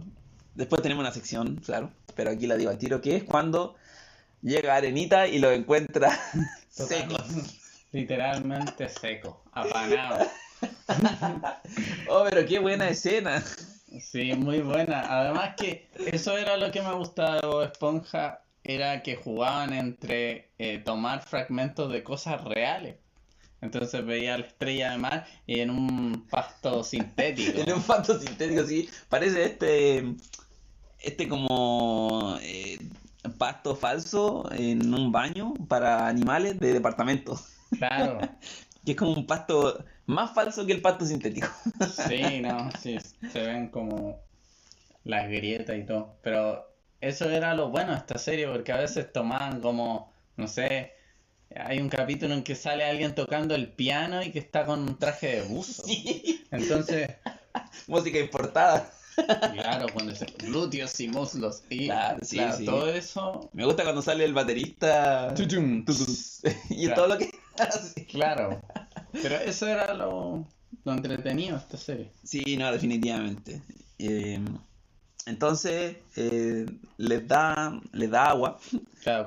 [0.56, 3.76] Después tenemos una sección, claro, pero aquí la digo al tiro, que es cuando
[4.41, 6.12] llega Arenita y lo encuentra
[6.70, 7.16] seco.
[7.91, 10.28] Literalmente seco, apanado.
[12.10, 13.43] oh, pero qué buena escena.
[14.00, 15.02] Sí, muy buena.
[15.02, 20.80] Además que eso era lo que me gustaba de Esponja era que jugaban entre eh,
[20.80, 22.97] tomar fragmentos de cosas reales.
[23.62, 27.60] Entonces veía la estrella de mar y en un pasto sintético.
[27.62, 28.89] en un pasto sintético, sí.
[29.10, 30.16] Parece este.
[30.99, 32.38] Este como.
[32.41, 32.80] Eh,
[33.38, 37.39] pasto falso en un baño para animales de departamento.
[37.78, 38.20] Claro.
[38.86, 41.47] que es como un pasto más falso que el pasto sintético.
[42.07, 42.97] sí, no, sí.
[43.32, 44.20] Se ven como
[45.03, 46.16] las grietas y todo.
[46.22, 46.66] Pero
[47.01, 50.93] eso era lo bueno de esta serie, porque a veces tomaban como, no sé,
[51.56, 54.97] hay un capítulo en que sale alguien tocando el piano y que está con un
[54.97, 55.84] traje de buzo.
[56.52, 57.10] Entonces...
[57.88, 58.91] Música importada.
[59.54, 61.64] Claro, cuando dice glúteos y muslos.
[61.70, 62.20] Y claro,
[62.66, 63.50] todo eso.
[63.54, 65.34] Me gusta cuando sale el baterista.
[66.70, 67.32] y todo lo que.
[68.12, 68.62] claro.
[69.12, 70.47] Pero eso era lo,
[70.86, 72.12] lo entretenido esta serie.
[72.24, 73.62] Sí, no, definitivamente.
[73.97, 74.39] Eh,
[75.26, 76.66] entonces eh,
[76.97, 78.58] les, da, les da agua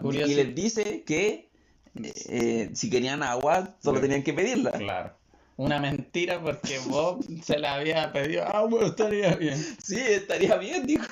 [0.02, 1.51] y les dice que
[1.94, 4.72] eh, si querían agua solo tenían que pedirla.
[4.72, 5.12] Claro.
[5.56, 9.58] Una mentira porque Bob se la había pedido agua, estaría bien.
[9.82, 11.06] Sí, estaría bien, dijo.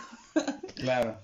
[0.76, 1.18] Claro.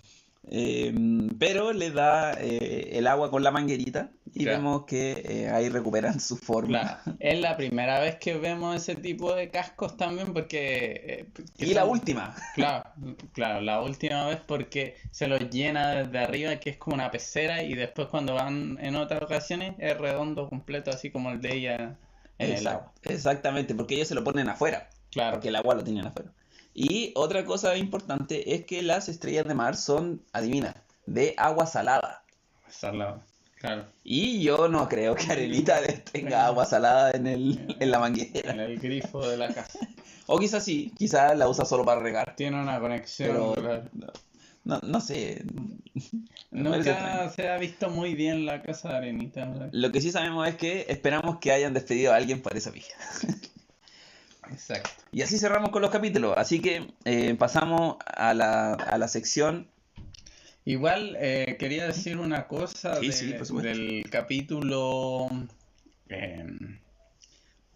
[0.49, 5.69] Em, pero le da eh, el agua con la manguerita y vemos que eh, ahí
[5.69, 7.01] recuperan su forma.
[7.19, 11.27] Es la primera vez que vemos ese tipo de cascos también porque...
[11.37, 12.35] Eh, y la última.
[12.55, 12.85] Claro,
[13.33, 17.63] claro, la última vez porque se los llena desde arriba que es como una pecera
[17.63, 21.97] y después cuando van en otras ocasiones es redondo completo así como el de ella
[22.39, 22.93] en el agua.
[23.03, 24.89] Exactamente, porque ellos se lo ponen afuera.
[25.11, 25.33] Claro.
[25.33, 26.31] Porque el agua lo tienen afuera.
[26.79, 32.23] Y otra cosa importante es que las estrellas de mar son, adivina, de agua salada.
[32.69, 33.25] Salada,
[33.59, 33.87] claro.
[34.05, 35.81] Y yo no creo que Arenita
[36.13, 38.53] tenga agua salada en, el, en la manguera.
[38.53, 39.79] En el grifo de la casa.
[40.29, 42.35] O quizás sí, quizás la usa solo para regar.
[42.35, 43.55] Tiene una conexión.
[44.65, 45.45] no, no, sé.
[46.51, 49.71] Nunca se ha visto muy bien la casa de Arenita.
[49.71, 52.83] Lo que sí sabemos es que esperamos que hayan despedido a alguien por esa vía.
[54.51, 54.91] Exacto.
[55.13, 56.35] Y así cerramos con los capítulos.
[56.37, 59.69] Así que eh, pasamos a la, a la sección.
[60.65, 65.29] Igual eh, quería decir una cosa del capítulo.
[66.09, 66.81] Em,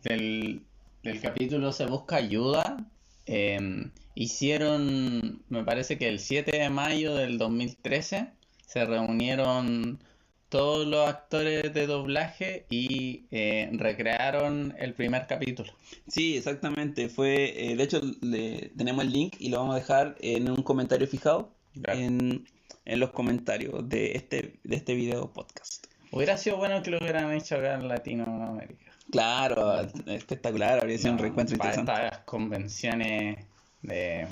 [0.03, 0.63] del,
[1.03, 2.85] del, capítulo Se Busca Ayuda.
[3.27, 8.33] Em, hicieron, me parece que el 7 de mayo del 2013
[8.67, 10.01] se reunieron
[10.51, 15.73] todos los actores de doblaje y eh, recrearon el primer capítulo.
[16.09, 17.09] Sí, exactamente.
[17.09, 20.63] Fue, eh, de hecho, le, tenemos el link y lo vamos a dejar en un
[20.63, 21.53] comentario fijado
[21.87, 22.45] en,
[22.85, 25.87] los comentarios de este, de este video podcast.
[26.11, 28.91] Hubiera sido bueno que lo hubieran hecho acá en Latinoamérica.
[29.13, 32.07] Claro, espectacular, habría sido un reencuentro para interesante.
[32.07, 33.47] Estas convenciones
[33.83, 34.27] de,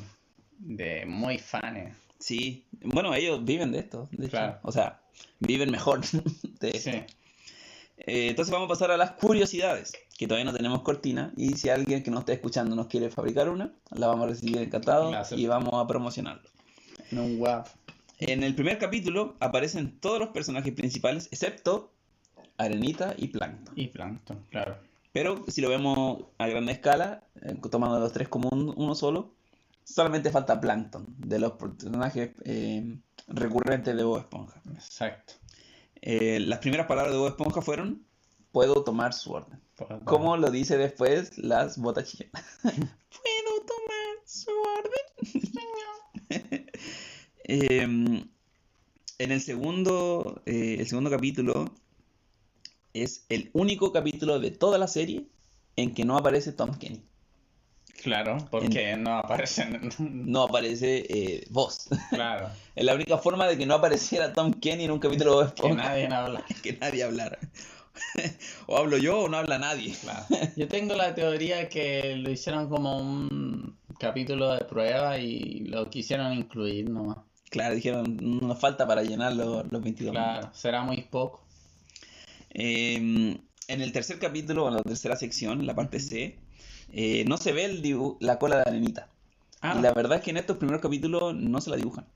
[0.58, 1.96] de muy fans.
[2.18, 4.58] Sí, bueno, ellos viven de esto, de claro.
[4.62, 5.00] O sea,
[5.40, 6.04] viven mejor.
[6.06, 6.20] sí.
[6.60, 11.32] Eh, entonces vamos a pasar a las curiosidades, que todavía no tenemos cortina.
[11.36, 14.58] Y si alguien que nos esté escuchando nos quiere fabricar una, la vamos a recibir
[14.58, 16.48] encantado y vamos a promocionarlo.
[17.10, 17.68] En un WAP.
[18.18, 21.92] En el primer capítulo aparecen todos los personajes principales, excepto
[22.56, 23.74] Arenita y Plankton.
[23.76, 24.76] Y Plankton, claro.
[25.12, 29.32] Pero si lo vemos a gran escala, eh, tomando los tres como uno solo,
[29.88, 32.98] Solamente falta Plankton, de los personajes eh,
[33.28, 34.60] recurrentes de Bob Esponja.
[34.74, 35.34] Exacto.
[36.00, 38.06] Eh, las primeras palabras de Bob Esponja fueron,
[38.52, 39.60] puedo tomar su orden.
[40.04, 42.16] Como lo dice después las botas
[42.62, 45.02] ¿Puedo tomar su orden?
[47.50, 48.28] Em,
[49.18, 51.74] en el segundo, eh, el segundo capítulo
[52.92, 55.30] es el único capítulo de toda la serie
[55.76, 57.02] en que no aparece Tom Kenny.
[58.02, 59.66] Claro, porque no aparece.
[59.98, 61.88] No aparece eh, vos.
[62.10, 62.50] Claro.
[62.74, 65.72] es la única forma de que no apareciera Tom Kenny en un capítulo de Que
[65.72, 66.44] nadie habla.
[66.62, 67.38] que nadie hablara.
[68.66, 69.94] o hablo yo o no habla nadie.
[70.56, 76.32] Yo tengo la teoría que lo hicieron como un capítulo de prueba y lo quisieron
[76.32, 77.18] incluir nomás.
[77.50, 81.42] Claro, dijeron, nos falta para llenar los, los 22 Claro, será muy poco.
[82.50, 83.38] Em,
[83.68, 86.38] en el tercer capítulo, en la tercera sección, la parte C,
[86.92, 87.82] eh, no se ve el
[88.20, 89.08] la cola de arenita.
[89.60, 89.76] Ah.
[89.78, 92.06] Y la verdad es que en estos primeros capítulos no se la dibujan.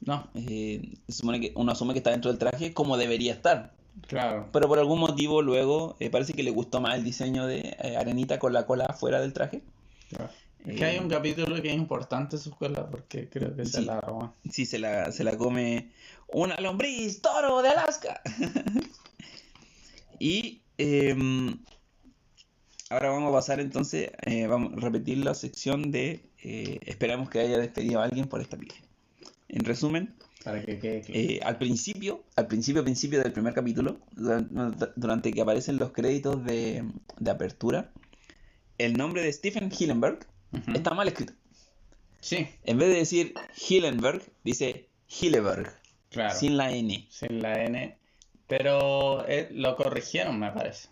[0.00, 0.28] No.
[0.34, 3.72] Eh, se supone que uno asume que está dentro del traje como debería estar.
[4.06, 4.48] Claro.
[4.52, 8.38] Pero por algún motivo luego eh, parece que le gustó más el diseño de Arenita
[8.38, 9.62] con la cola fuera del traje.
[10.08, 10.30] Claro.
[10.66, 14.00] Es que hay un capítulo que es importante su cola porque creo que se la
[14.00, 14.32] roba.
[14.48, 15.90] Sí, se la, se la come
[16.28, 18.20] una lombriz toro de Alaska.
[20.20, 21.58] y em,
[22.92, 27.40] ahora vamos a pasar entonces, eh, vamos a repetir la sección de eh, esperamos que
[27.40, 28.82] haya despedido a alguien por esta película.
[29.48, 30.14] En resumen,
[30.44, 33.98] Para que eh, al principio, al principio, principio del primer capítulo,
[34.96, 36.84] durante, que aparecen los créditos de,
[37.30, 37.90] apertura,
[38.78, 40.26] el nombre de Stephen Hillenberg
[40.74, 41.32] está mal escrito.
[42.20, 42.46] Sí.
[42.64, 43.34] En vez de decir
[43.68, 45.72] Hillenberg, dice Hilleberg.
[46.10, 46.38] Claro.
[46.38, 47.06] Sin la N.
[47.10, 47.96] Sin la N.
[48.48, 50.88] Pero lo corrigieron, me parece.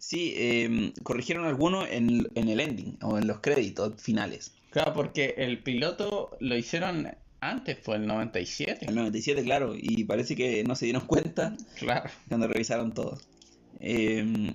[0.00, 4.54] Sí, em, corrigieron algunos en, el ending o en los créditos finales.
[4.70, 7.06] Claro, porque el piloto lo hicieron
[7.40, 8.86] antes, fue el 97.
[8.86, 12.08] El 97, claro, y parece que no se dieron cuenta claro.
[12.28, 13.18] cuando revisaron todo.
[13.78, 14.54] Em,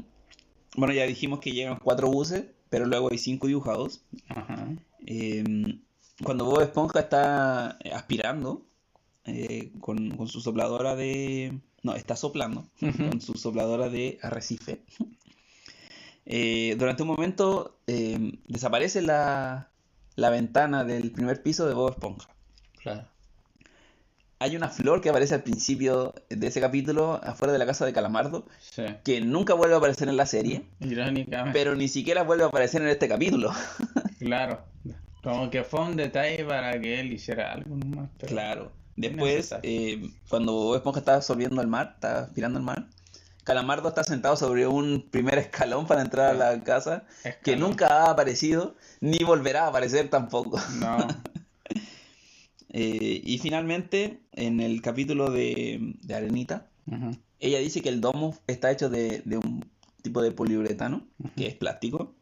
[0.76, 4.02] bueno, ya dijimos que llegan cuatro buses, pero luego hay cinco dibujados.
[4.30, 4.68] Ajá.
[5.06, 5.80] Em,
[6.24, 8.66] cuando Bob Esponja está aspirando
[9.26, 11.60] eh, con, su sopladora de...
[11.84, 14.82] No, está soplando con su sopladora de arrecife.
[16.26, 19.70] Eh, durante un momento eh, desaparece la,
[20.18, 22.30] ventana del primer piso de Bob Esponja.
[22.82, 23.08] Claro.
[24.40, 27.94] Hay una flor que aparece al principio de ese capítulo afuera de la casa de
[27.94, 28.46] Calamardo,
[29.04, 30.64] que nunca vuelve a aparecer en la serie,
[31.54, 33.52] pero ni siquiera vuelve a aparecer en este capítulo.
[34.20, 34.66] claro,
[35.24, 38.10] como que fue un detalle para que él hiciera algo más.
[38.20, 38.72] Claro.
[38.98, 42.88] Después, eh, cuando Bob Esponja está absorbiendo el mar, está aspirando el mar,
[43.46, 47.06] Calamardo está sentado sobre un primer escalón para entrar a la casa,
[47.44, 50.60] que nunca ha aparecido, ni volverá a aparecer tampoco.
[50.80, 51.08] No.
[52.78, 56.68] Eh, y finalmente, en el capítulo de, Arenita,
[57.40, 59.66] ella dice que el domo está hecho de, un
[60.02, 62.14] tipo de poliuretano, que es plástico.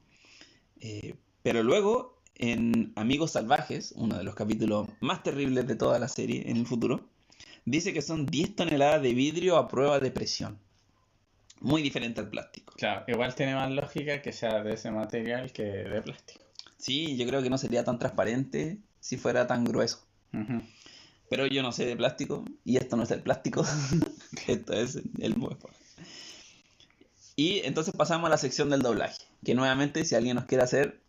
[0.80, 6.07] Eh, pero luego, en Amigos Salvajes, uno de los capítulos más terribles de toda la
[6.07, 7.09] serie en el futuro,
[7.65, 10.59] dice que son 10 toneladas de vidrio a prueba de presión
[11.62, 12.74] muy diferente al plástico.
[12.78, 16.43] Claro, igual tiene más lógica que sea de ese material que de plástico.
[16.78, 20.06] Sí, yo creo que no sería tan transparente si fuera tan grueso.
[21.30, 23.64] Pero yo no sé de plástico y esto no es el plástico,
[24.47, 25.70] esto es el muevo.
[27.36, 30.99] Y entonces pasamos a la sección del doblaje, que nuevamente si alguien nos quiere hacer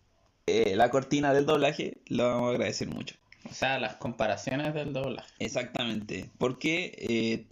[0.47, 3.16] eh, la cortina del doblaje, lo vamos a agradecer mucho.
[3.51, 5.28] O sea, las comparaciones del doblaje.
[5.38, 7.47] Exactamente, porque eh,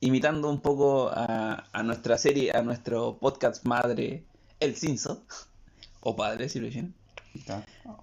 [0.00, 4.24] imitando un poco a, nuestra serie, a nuestro podcast madre,
[4.60, 5.24] El Cinso,
[6.00, 6.94] o padre, si lo dicen.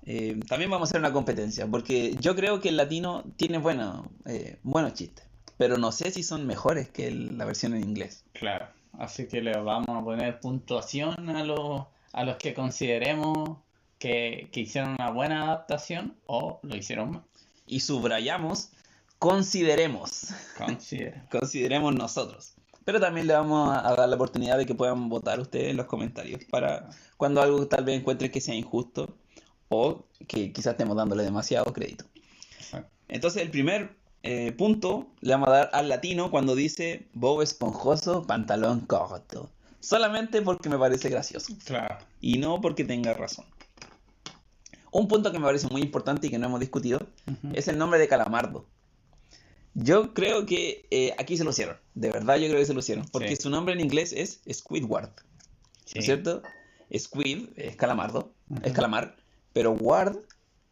[0.05, 4.09] Eh, también vamos a hacer una competencia, porque yo creo que el latino tiene bueno,
[4.25, 5.25] eh, buenos chistes,
[5.57, 8.23] pero no sé si son mejores que la versión en inglés.
[8.33, 13.57] Claro, así que le vamos a poner puntuación a los, a los que consideremos
[13.99, 17.23] que, que hicieron una buena adaptación o lo hicieron mal.
[17.67, 18.69] Y subrayamos
[19.25, 20.27] consideremos.
[21.31, 22.53] consideremos nosotros.
[22.83, 25.87] Pero también le vamos a dar la oportunidad de que puedan votar ustedes en los
[25.87, 29.17] comentarios para cuando algo tal vez encuentren que sea injusto
[29.69, 32.05] o que quizás estemos dándole demasiado crédito.
[33.07, 38.23] Entonces el primer eh, punto le vamos a dar al latino cuando dice Bob esponjoso,
[38.23, 39.49] pantalón corto.
[39.79, 41.53] Solamente porque me parece gracioso.
[41.65, 41.97] Claro.
[42.21, 43.45] Y no porque tenga razón.
[44.91, 46.99] Un punto que me parece muy importante y que no hemos discutido
[47.53, 48.65] es el nombre de Calamardo.
[49.75, 51.77] Yo creo que eh, aquí se lo hicieron.
[51.93, 53.05] De verdad, yo creo que se lo hicieron.
[53.11, 55.09] Porque su nombre en inglés es Squidward.
[55.93, 56.41] ¿No es cierto?
[56.97, 58.33] Squid es calamardo,
[58.63, 59.17] es calamar.
[59.53, 60.17] Pero Ward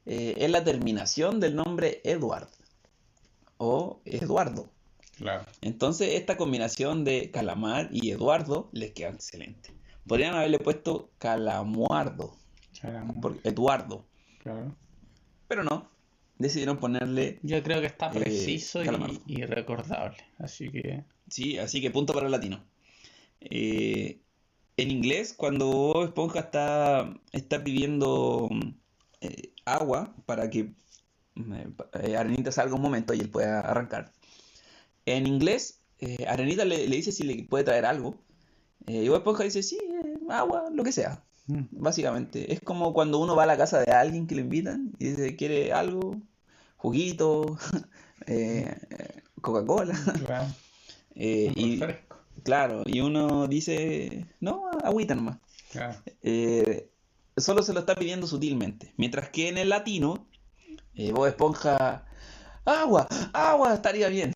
[0.05, 2.47] eh, es la terminación del nombre Edward
[3.57, 4.69] o Eduardo.
[5.17, 5.45] Claro.
[5.61, 9.71] Entonces, esta combinación de calamar y Eduardo les queda excelente.
[10.07, 12.35] Podrían haberle puesto calamuardo,
[13.21, 14.05] por Eduardo.
[14.39, 14.75] Claro.
[15.47, 15.89] Pero no,
[16.37, 17.39] decidieron ponerle.
[17.43, 20.17] Yo creo que está eh, preciso y, recordable.
[20.37, 21.03] Así que.
[21.29, 22.63] Sí, así que punto para el latino.
[23.41, 24.19] Eh,
[24.77, 28.49] en inglés, cuando Bob Esponja está, está pidiendo
[29.21, 30.73] eh, agua para que
[32.17, 34.11] Arenita salga un momento y él pueda arrancar.
[35.05, 35.81] En inglés,
[36.27, 38.19] Arenita le, dice si le puede traer algo.
[38.87, 39.77] y Bob Esponja dice, sí,
[40.29, 41.23] agua, lo que sea.
[41.47, 41.63] Mm.
[41.71, 45.09] Básicamente, es como cuando uno va a la casa de alguien que le invitan y
[45.09, 46.21] dice, ¿quiere algo?
[46.77, 47.57] Juguito,
[48.27, 48.75] eh,
[49.41, 49.97] Coca-Cola.
[50.25, 50.47] Claro.
[51.15, 51.79] Eh, y,
[52.41, 55.37] claro, y uno dice, no, agüita nomás.
[55.71, 56.01] Claro.
[56.23, 56.89] Eh,
[57.37, 58.95] solo se lo está pidiendo sutilmente.
[58.97, 60.25] Mientras que en el latino,
[61.13, 62.07] Bob Esponja
[62.65, 64.33] agua, agua, estaría bien.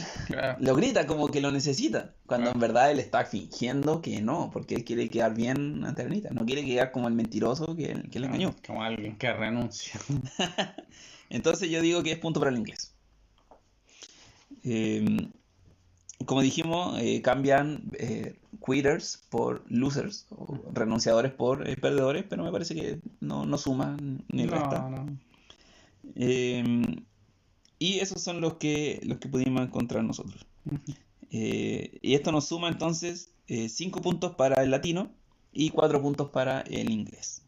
[0.60, 4.76] Lo grita como que lo necesita, cuando en verdad él está fingiendo que no, porque
[4.76, 8.28] él quiere quedar bien ante Anita, no quiere quedar como el mentiroso que, que le
[8.28, 8.56] engañó.
[8.66, 10.00] Como alguien que renuncia.
[11.30, 12.94] Entonces yo digo que es punto para el inglés.
[14.64, 15.32] Em,
[16.26, 18.36] como dijimos, eh, cambian eh,
[18.66, 23.96] quitters por losers, o renunciadores por eh, perdedores, pero me parece que no, no suma
[24.28, 24.90] ni resta.
[24.90, 25.18] No, no.
[26.16, 27.06] Em,
[27.80, 30.46] y esos son los que, los que pudimos encontrar nosotros.
[31.32, 35.12] Eh, y esto nos suma entonces 5 eh, puntos para el latino
[35.52, 37.44] y 4 puntos para el inglés.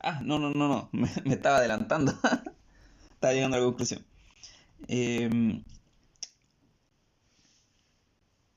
[0.00, 2.12] Ah, no, no, no, no, me, estaba adelantando.
[3.14, 4.04] estaba llegando a la conclusión.
[4.88, 5.62] Em,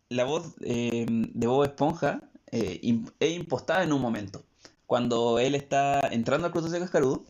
[0.10, 2.22] la voz em, de Bob Esponja
[2.52, 2.80] eh,
[3.20, 4.44] es impostada en un momento.
[4.88, 7.26] Cuando él está entrando al cruce de cascarudo,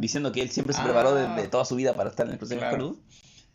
[0.00, 1.50] diciendo que él siempre se preparó de, ah.
[1.50, 2.96] toda su vida para estar en el proceso claro.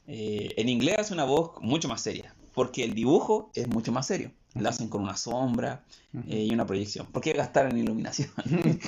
[0.07, 4.07] eh, en inglés hace una voz mucho más seria, porque el dibujo es mucho más
[4.07, 4.31] serio.
[4.55, 5.83] Lo hacen con una sombra
[6.27, 7.05] eh, y una proyección.
[7.07, 8.29] ¿Por qué gastar en iluminación?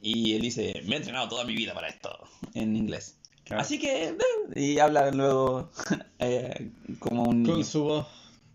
[0.00, 2.18] y él dice, me he entrenado toda mi vida para esto,
[2.54, 3.16] en inglés.
[3.50, 4.16] Así que, eh,
[4.56, 5.70] y habla luego
[6.18, 7.44] eh, como un...
[7.44, 8.06] Con su voz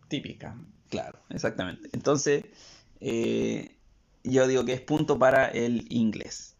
[0.09, 0.57] típica.
[0.89, 1.89] Claro, exactamente.
[1.93, 2.43] Entonces,
[2.99, 6.54] yo digo que es punto para el inglés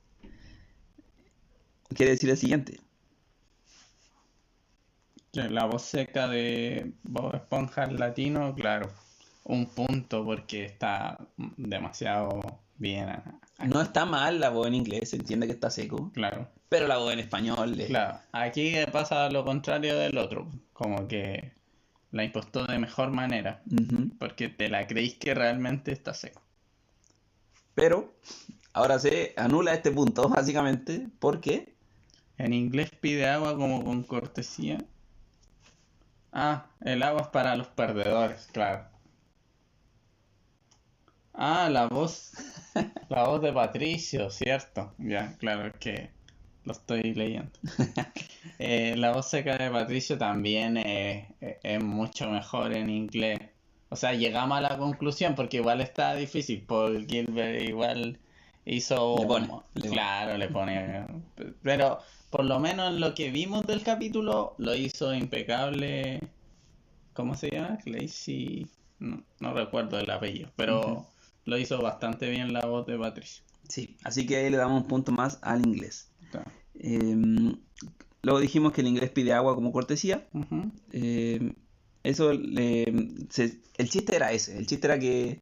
[1.95, 2.79] quiere decir el siguiente.
[5.33, 8.89] La voz seca de Bob Esponja latino, claro,
[9.43, 11.17] un punto porque está
[11.57, 12.41] demasiado
[12.77, 13.09] bien.
[13.65, 16.11] No está mal la voz en inglés, se entiende que está seco.
[16.13, 16.47] Claro.
[16.69, 17.75] Pero la voz en español.
[17.87, 21.51] Claro, aquí pasa lo contrario del otro, como que
[22.11, 23.61] la impostó de mejor manera,
[24.19, 26.41] porque te la creís que realmente está seco.
[27.73, 28.15] Pero
[28.73, 31.74] ahora se anula este punto, básicamente, porque
[32.37, 34.79] en inglés pide agua como con cortesía.
[36.31, 38.85] Ah, el agua es para los perdedores, claro.
[41.33, 42.31] Ah, la voz.
[43.09, 44.93] La voz de Patricio, cierto.
[44.97, 46.09] Ya, claro, que
[46.65, 47.51] lo estoy leyendo.
[48.59, 51.27] Eh, la voz seca de Patricio también es,
[51.83, 53.39] mucho mejor en inglés.
[53.89, 56.61] O sea, llegamos a la conclusión porque igual está difícil.
[56.65, 58.17] Paul Gilbert igual
[58.63, 59.17] hizo.
[59.19, 59.49] Le pone,
[59.89, 61.05] claro, le pone.
[61.63, 61.99] Pero
[62.35, 66.19] por lo menos en lo que vimos del capítulo, lo hizo impecable.
[67.13, 67.79] ¿Cómo se llama?
[67.85, 68.67] Lacey.
[68.99, 71.07] No, no recuerdo el apellido, pero
[71.45, 73.41] lo hizo bastante bien la voz de Patricio.
[73.69, 76.11] Sí, así que ahí le damos un punto más al inglés.
[76.77, 77.55] Em,
[78.21, 80.27] luego dijimos que el inglés pide agua como cortesía.
[80.91, 81.53] Em,
[82.03, 83.29] eso, el
[83.87, 85.39] chiste era ese, el chiste era que,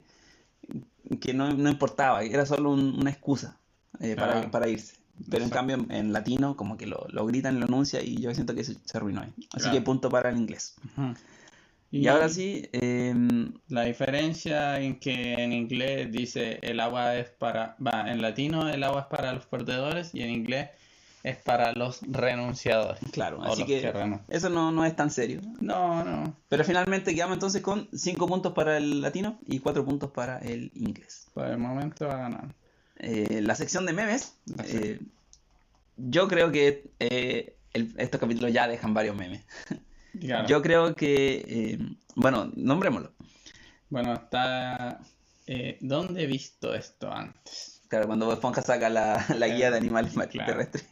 [1.20, 3.60] que no, importaba, era solo una excusa
[3.99, 5.02] eh, para, para, irse.
[5.30, 8.56] Pero en cambio en latino como que lo, lo gritan, lo anuncia y yo siento
[8.56, 9.34] que se, arruinó ahí.
[9.53, 10.76] Así que punto para el inglés.
[11.91, 12.68] y, ahora sí...
[12.72, 17.76] Em, la diferencia en que en inglés dice el agua es para...
[17.85, 20.69] Va, en latino el agua es para los perdedores y en inglés
[21.23, 22.99] es para los renunciadores.
[23.11, 23.94] Claro, así que,
[24.27, 25.40] eso no, no, es tan serio.
[25.61, 26.35] No, no.
[26.49, 30.72] Pero finalmente quedamos entonces con 5 puntos para el latino y 4 puntos para el
[30.76, 31.27] inglés.
[31.34, 32.62] Por el momento va a ganar.
[32.98, 34.99] Eh, la sección de memes, eh,
[35.98, 39.44] yo creo que eh, estos capítulos ya dejan varios memes.
[40.48, 41.80] Yo creo que,
[42.15, 43.11] bueno, nombrémoslo.
[43.90, 45.02] Bueno, está...
[45.82, 47.82] ¿Dónde he visto esto antes?
[47.88, 50.88] Claro, cuando Esponja saca la, guía de animales terrestres.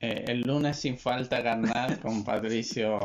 [0.00, 2.98] el lunes sin falta carnal con Patricio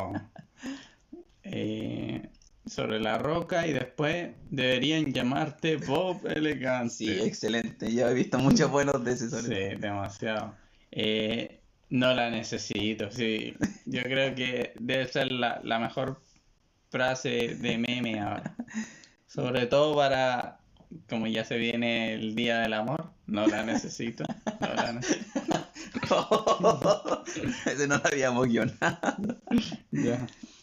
[2.66, 6.94] sobre la roca y después deberían llamarte Bob Elegante.
[6.94, 7.94] Sí, excelente.
[7.94, 10.56] Yo he visto muchos buenos de ese Sí, demasiado.
[10.92, 13.56] Eh, no la necesito, sí.
[13.86, 16.22] Yo creo que debe ser la, la mejor
[16.90, 18.56] frase de meme ahora.
[19.28, 20.60] Sobre todo para,
[21.10, 24.24] como ya se viene el Día del Amor, no la necesito.
[24.60, 25.32] No la necesito.
[27.66, 29.38] Ese no lo habíamos guionado.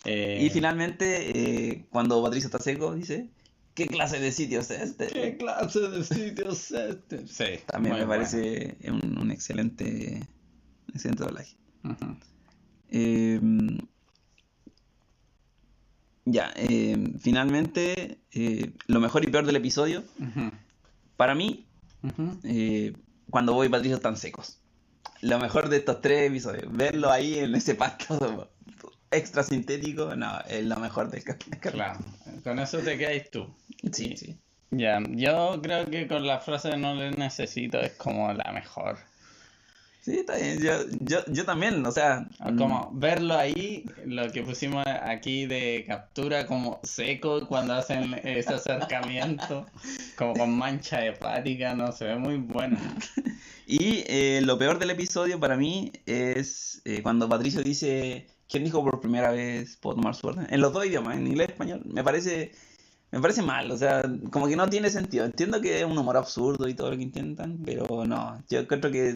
[0.04, 3.28] Eh, y finalmente, eh, cuando Patricio está seco, dice...
[3.74, 5.06] ¿Qué clase de sitio es este?
[5.06, 7.26] ¿Qué clase de sitio es este?
[7.26, 7.62] Sí.
[7.66, 10.20] También me parece un, excelente,
[10.92, 11.56] excelente doblaje.
[12.90, 13.78] Em,
[16.24, 20.04] ya, em, finalmente, eh, lo mejor y peor del episodio,
[21.16, 21.66] para mí,
[23.30, 24.62] cuando voy y Patricio están secos
[25.22, 26.64] lo mejor de estos tres episodios.
[26.70, 28.50] Verlo ahí en ese pasto
[29.10, 31.22] extra sintético, no, es lo mejor del
[31.60, 32.00] Claro,
[32.42, 33.46] con eso te quedas tú.
[33.92, 34.38] Sí, sí.
[34.70, 38.98] Ya, yo creo que con la frase no le necesito es como la mejor.
[40.02, 40.58] Sí, está bien.
[40.58, 42.26] Yo, yo, yo también, o sea.
[42.58, 42.98] Como mm.
[42.98, 49.64] verlo ahí, lo que pusimos aquí de captura como seco cuando hacen ese acercamiento,
[50.18, 52.78] como con mancha hepática, no, se ve muy bueno.
[53.64, 58.82] Y eh, lo peor del episodio para mí es eh, cuando Patricio dice, ¿quién dijo
[58.82, 60.46] por primera vez puedo tomar su orden?
[60.50, 61.80] En los dos idiomas, en inglés y español.
[61.86, 62.52] Me parece,
[63.12, 65.24] me parece mal, o sea, como que no tiene sentido.
[65.24, 68.90] Entiendo que es un humor absurdo y todo lo que intentan, pero no, yo creo
[68.90, 69.14] que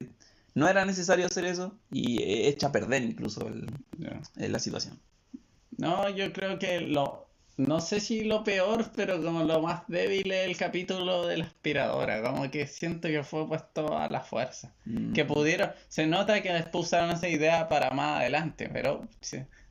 [0.56, 3.66] no era necesario hacer eso y echa a perder incluso el,
[4.36, 4.98] la situación.
[5.76, 7.28] No, yo creo que lo,
[7.58, 11.44] no sé si lo peor, pero como lo más débil es el capítulo de la
[11.44, 12.22] aspiradora.
[12.22, 14.72] Como que siento que fue puesto a la fuerza.
[14.86, 15.12] Mm.
[15.12, 15.72] Que pudieron.
[15.88, 19.06] Se nota que después usaron esa idea para más adelante, pero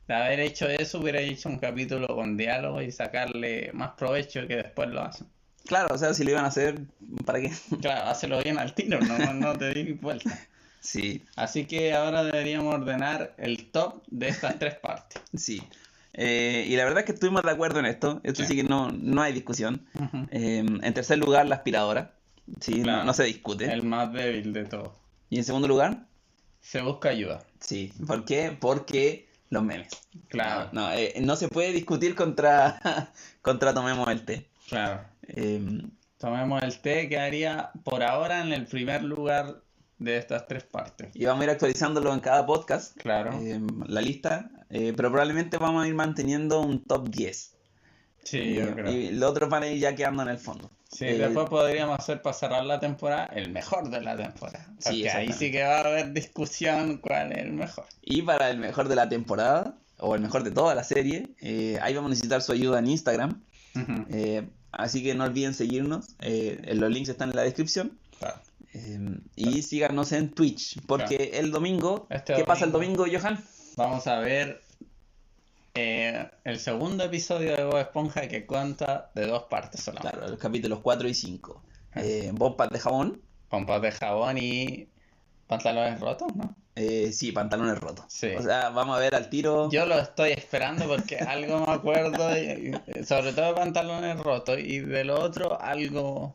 [0.06, 4.54] de haber hecho eso, hubiera hecho un capítulo con diálogo y sacarle más provecho que
[4.54, 5.26] después lo hacen.
[5.64, 6.78] Claro, o sea, si lo iban a hacer,
[7.24, 7.50] ¿para qué?
[7.80, 10.38] Claro, hazlo bien al tiro, no, no te di vuelta.
[10.86, 11.24] Sí.
[11.34, 15.20] Así que ahora deberíamos ordenar el top de estas tres partes.
[15.36, 15.60] Sí.
[16.18, 18.20] Eh, y la verdad es que estuvimos de acuerdo en esto.
[18.22, 19.84] Esto sí, que no, no hay discusión.
[20.30, 22.14] Eh, en tercer lugar, la aspiradora.
[22.60, 23.70] Sí, no, se discute.
[23.70, 24.94] El más débil de todo.
[25.28, 26.06] ¿Y en segundo lugar?
[26.62, 27.44] Se busca ayuda.
[27.60, 27.92] Sí.
[28.06, 28.56] ¿Por qué?
[28.58, 29.88] Porque los memes.
[30.28, 30.70] Claro.
[30.72, 33.10] No, eh, no se puede discutir contra,
[33.42, 34.46] contra Tomemos el té.
[34.68, 35.02] Claro.
[36.18, 39.65] Tomemos el té quedaría por ahora en el primer lugar
[39.98, 41.08] de estas tres partes.
[41.14, 42.96] Y vamos a ir actualizándolo en cada podcast.
[42.96, 43.38] Claro.
[43.86, 47.52] la lista eh, pero probablemente vamos a ir manteniendo un top 10.
[48.24, 48.90] Sí, yo creo.
[48.90, 50.70] Y los otros van a ir ya quedando en el fondo.
[50.90, 54.66] Sí, eh, después podríamos hacer para cerrar la temporada el mejor de la temporada.
[54.82, 57.84] Porque ahí sí que va a haber discusión cuál es el mejor.
[58.02, 61.78] Y para el mejor de la temporada, o el mejor de toda la serie, eh,
[61.82, 63.42] ahí vamos a necesitar su ayuda en Instagram.
[64.72, 66.16] así que no olviden seguirnos.
[66.20, 67.98] los links están en la descripción.
[69.34, 70.80] Y síganos en Twitch.
[70.86, 72.06] Porque el domingo.
[72.10, 73.42] Este ¿Qué pasa el domingo, Johan?
[73.76, 74.62] vamos a ver
[75.74, 80.16] eh, el segundo episodio de Bob Esponja que cuenta de dos partes solamente.
[80.16, 81.62] Claro, los capítulos 4 y 5.
[81.96, 83.20] Eh, bompas de jabón.
[83.50, 84.88] Bompas de jabón y
[85.46, 86.56] pantalones rotos, ¿no?
[86.74, 88.06] Eh, sí, pantalones rotos.
[88.08, 88.28] Sí.
[88.36, 89.70] O sea, vamos a ver al tiro.
[89.70, 92.30] Yo lo estoy esperando porque algo me acuerdo,
[93.06, 96.34] sobre todo de pantalones rotos y de lo otro algo.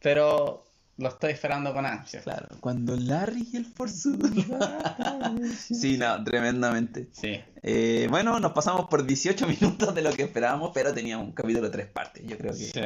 [0.00, 0.64] Pero
[1.00, 2.20] lo estoy esperando con ansia.
[2.20, 4.28] Claro, cuando Larry y el forzudo.
[5.56, 7.08] sí, no, tremendamente.
[7.12, 7.40] Sí.
[7.62, 11.66] Eh, bueno, nos pasamos por 18 minutos de lo que esperábamos, pero teníamos un capítulo
[11.66, 12.22] de tres partes.
[12.26, 12.58] Yo creo que.
[12.58, 12.80] Sí,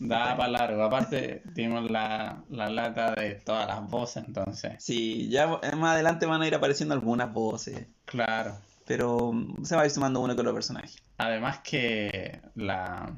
[0.00, 0.82] da para largo.
[0.82, 4.72] Aparte, tuvimos la, la lata de todas las voces, entonces.
[4.78, 7.86] Sí, ya más adelante van a ir apareciendo algunas voces.
[8.06, 8.56] Claro.
[8.86, 9.32] Pero
[9.62, 10.98] se va a ir sumando uno que otro personaje.
[11.18, 13.14] Además que la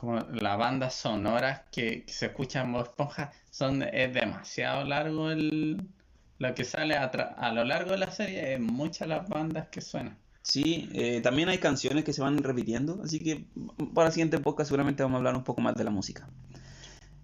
[0.00, 5.86] como la banda sonora que, se escucha en Bob Esponja son, es demasiado largo el,
[6.38, 9.82] lo que sale a, a lo largo de la serie, es muchas las bandas que
[9.82, 10.16] suenan.
[10.40, 13.44] Sí, eh, también hay canciones que se van repitiendo, así que
[13.92, 16.30] para la siguiente época seguramente vamos a hablar un poco más de la música.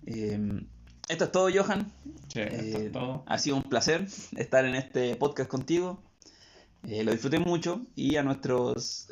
[0.05, 0.67] Em,
[1.09, 1.91] esto es todo, Johan.
[2.31, 3.25] Sí, esto es eh, todo.
[3.27, 6.03] Ha sido un placer estar en este podcast contigo.
[6.87, 9.09] Eh, lo disfruté mucho y a nuestros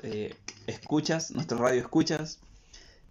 [0.66, 2.40] escuchas, nuestros radio escuchas,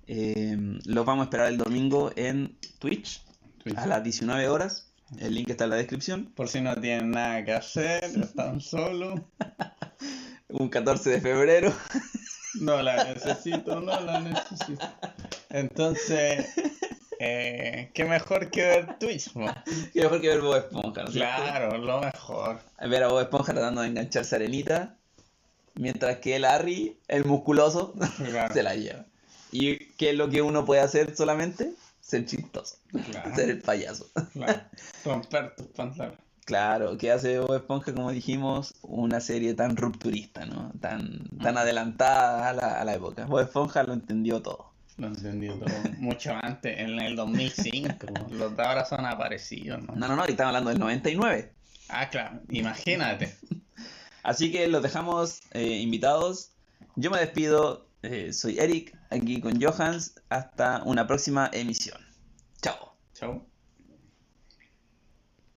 [0.07, 3.21] eh, los vamos a esperar el domingo en Twitch,
[3.75, 4.91] a las 19 horas.
[5.19, 6.25] El link está en la descripción.
[6.35, 9.21] Por si no tienen nada que hacer, están solos.
[10.49, 11.73] Un 14 de febrero.
[12.59, 14.85] no la necesito, no la necesito.
[15.49, 16.47] Entonces,
[17.19, 19.31] eh, qué mejor que ver Twitch,
[19.93, 22.59] Qué mejor que ver Bob Esponja, Claro, lo mejor.
[22.79, 24.97] Ver a Bob Esponja tratando de engancharse arenita,
[25.75, 27.93] mientras que el Harry, el musculoso,
[28.53, 29.05] se la lleva.
[29.53, 31.73] ¿Y qué es lo que uno puede hacer solamente?
[32.01, 32.77] Ser chistoso.
[33.35, 34.09] Ser el payaso.
[34.33, 34.61] Claro.
[35.05, 36.19] Romper tus pantalones.
[36.45, 37.93] Claro, ¿qué hace Bob Esponja?
[37.93, 40.73] Como dijimos, una serie tan rupturista, ¿no?
[40.81, 43.25] Tan, tan adelantada a la, a la época.
[43.25, 44.73] Bob Esponja lo entendió todo.
[44.97, 45.69] Lo entendió todo
[45.99, 48.07] mucho antes, en el 2005.
[48.31, 49.95] Los de ahora son aparecidos, ¿no?
[49.95, 51.53] No, no, no, y estamos hablando del 99.
[51.89, 53.35] Ah, claro, imagínate.
[54.23, 56.51] Así que los dejamos eh, invitados.
[56.95, 60.15] Yo me despido, eh, soy Eric, aquí con Johans.
[60.29, 61.99] Hasta una próxima emisión.
[62.61, 62.95] Chao.
[63.13, 63.52] Chao.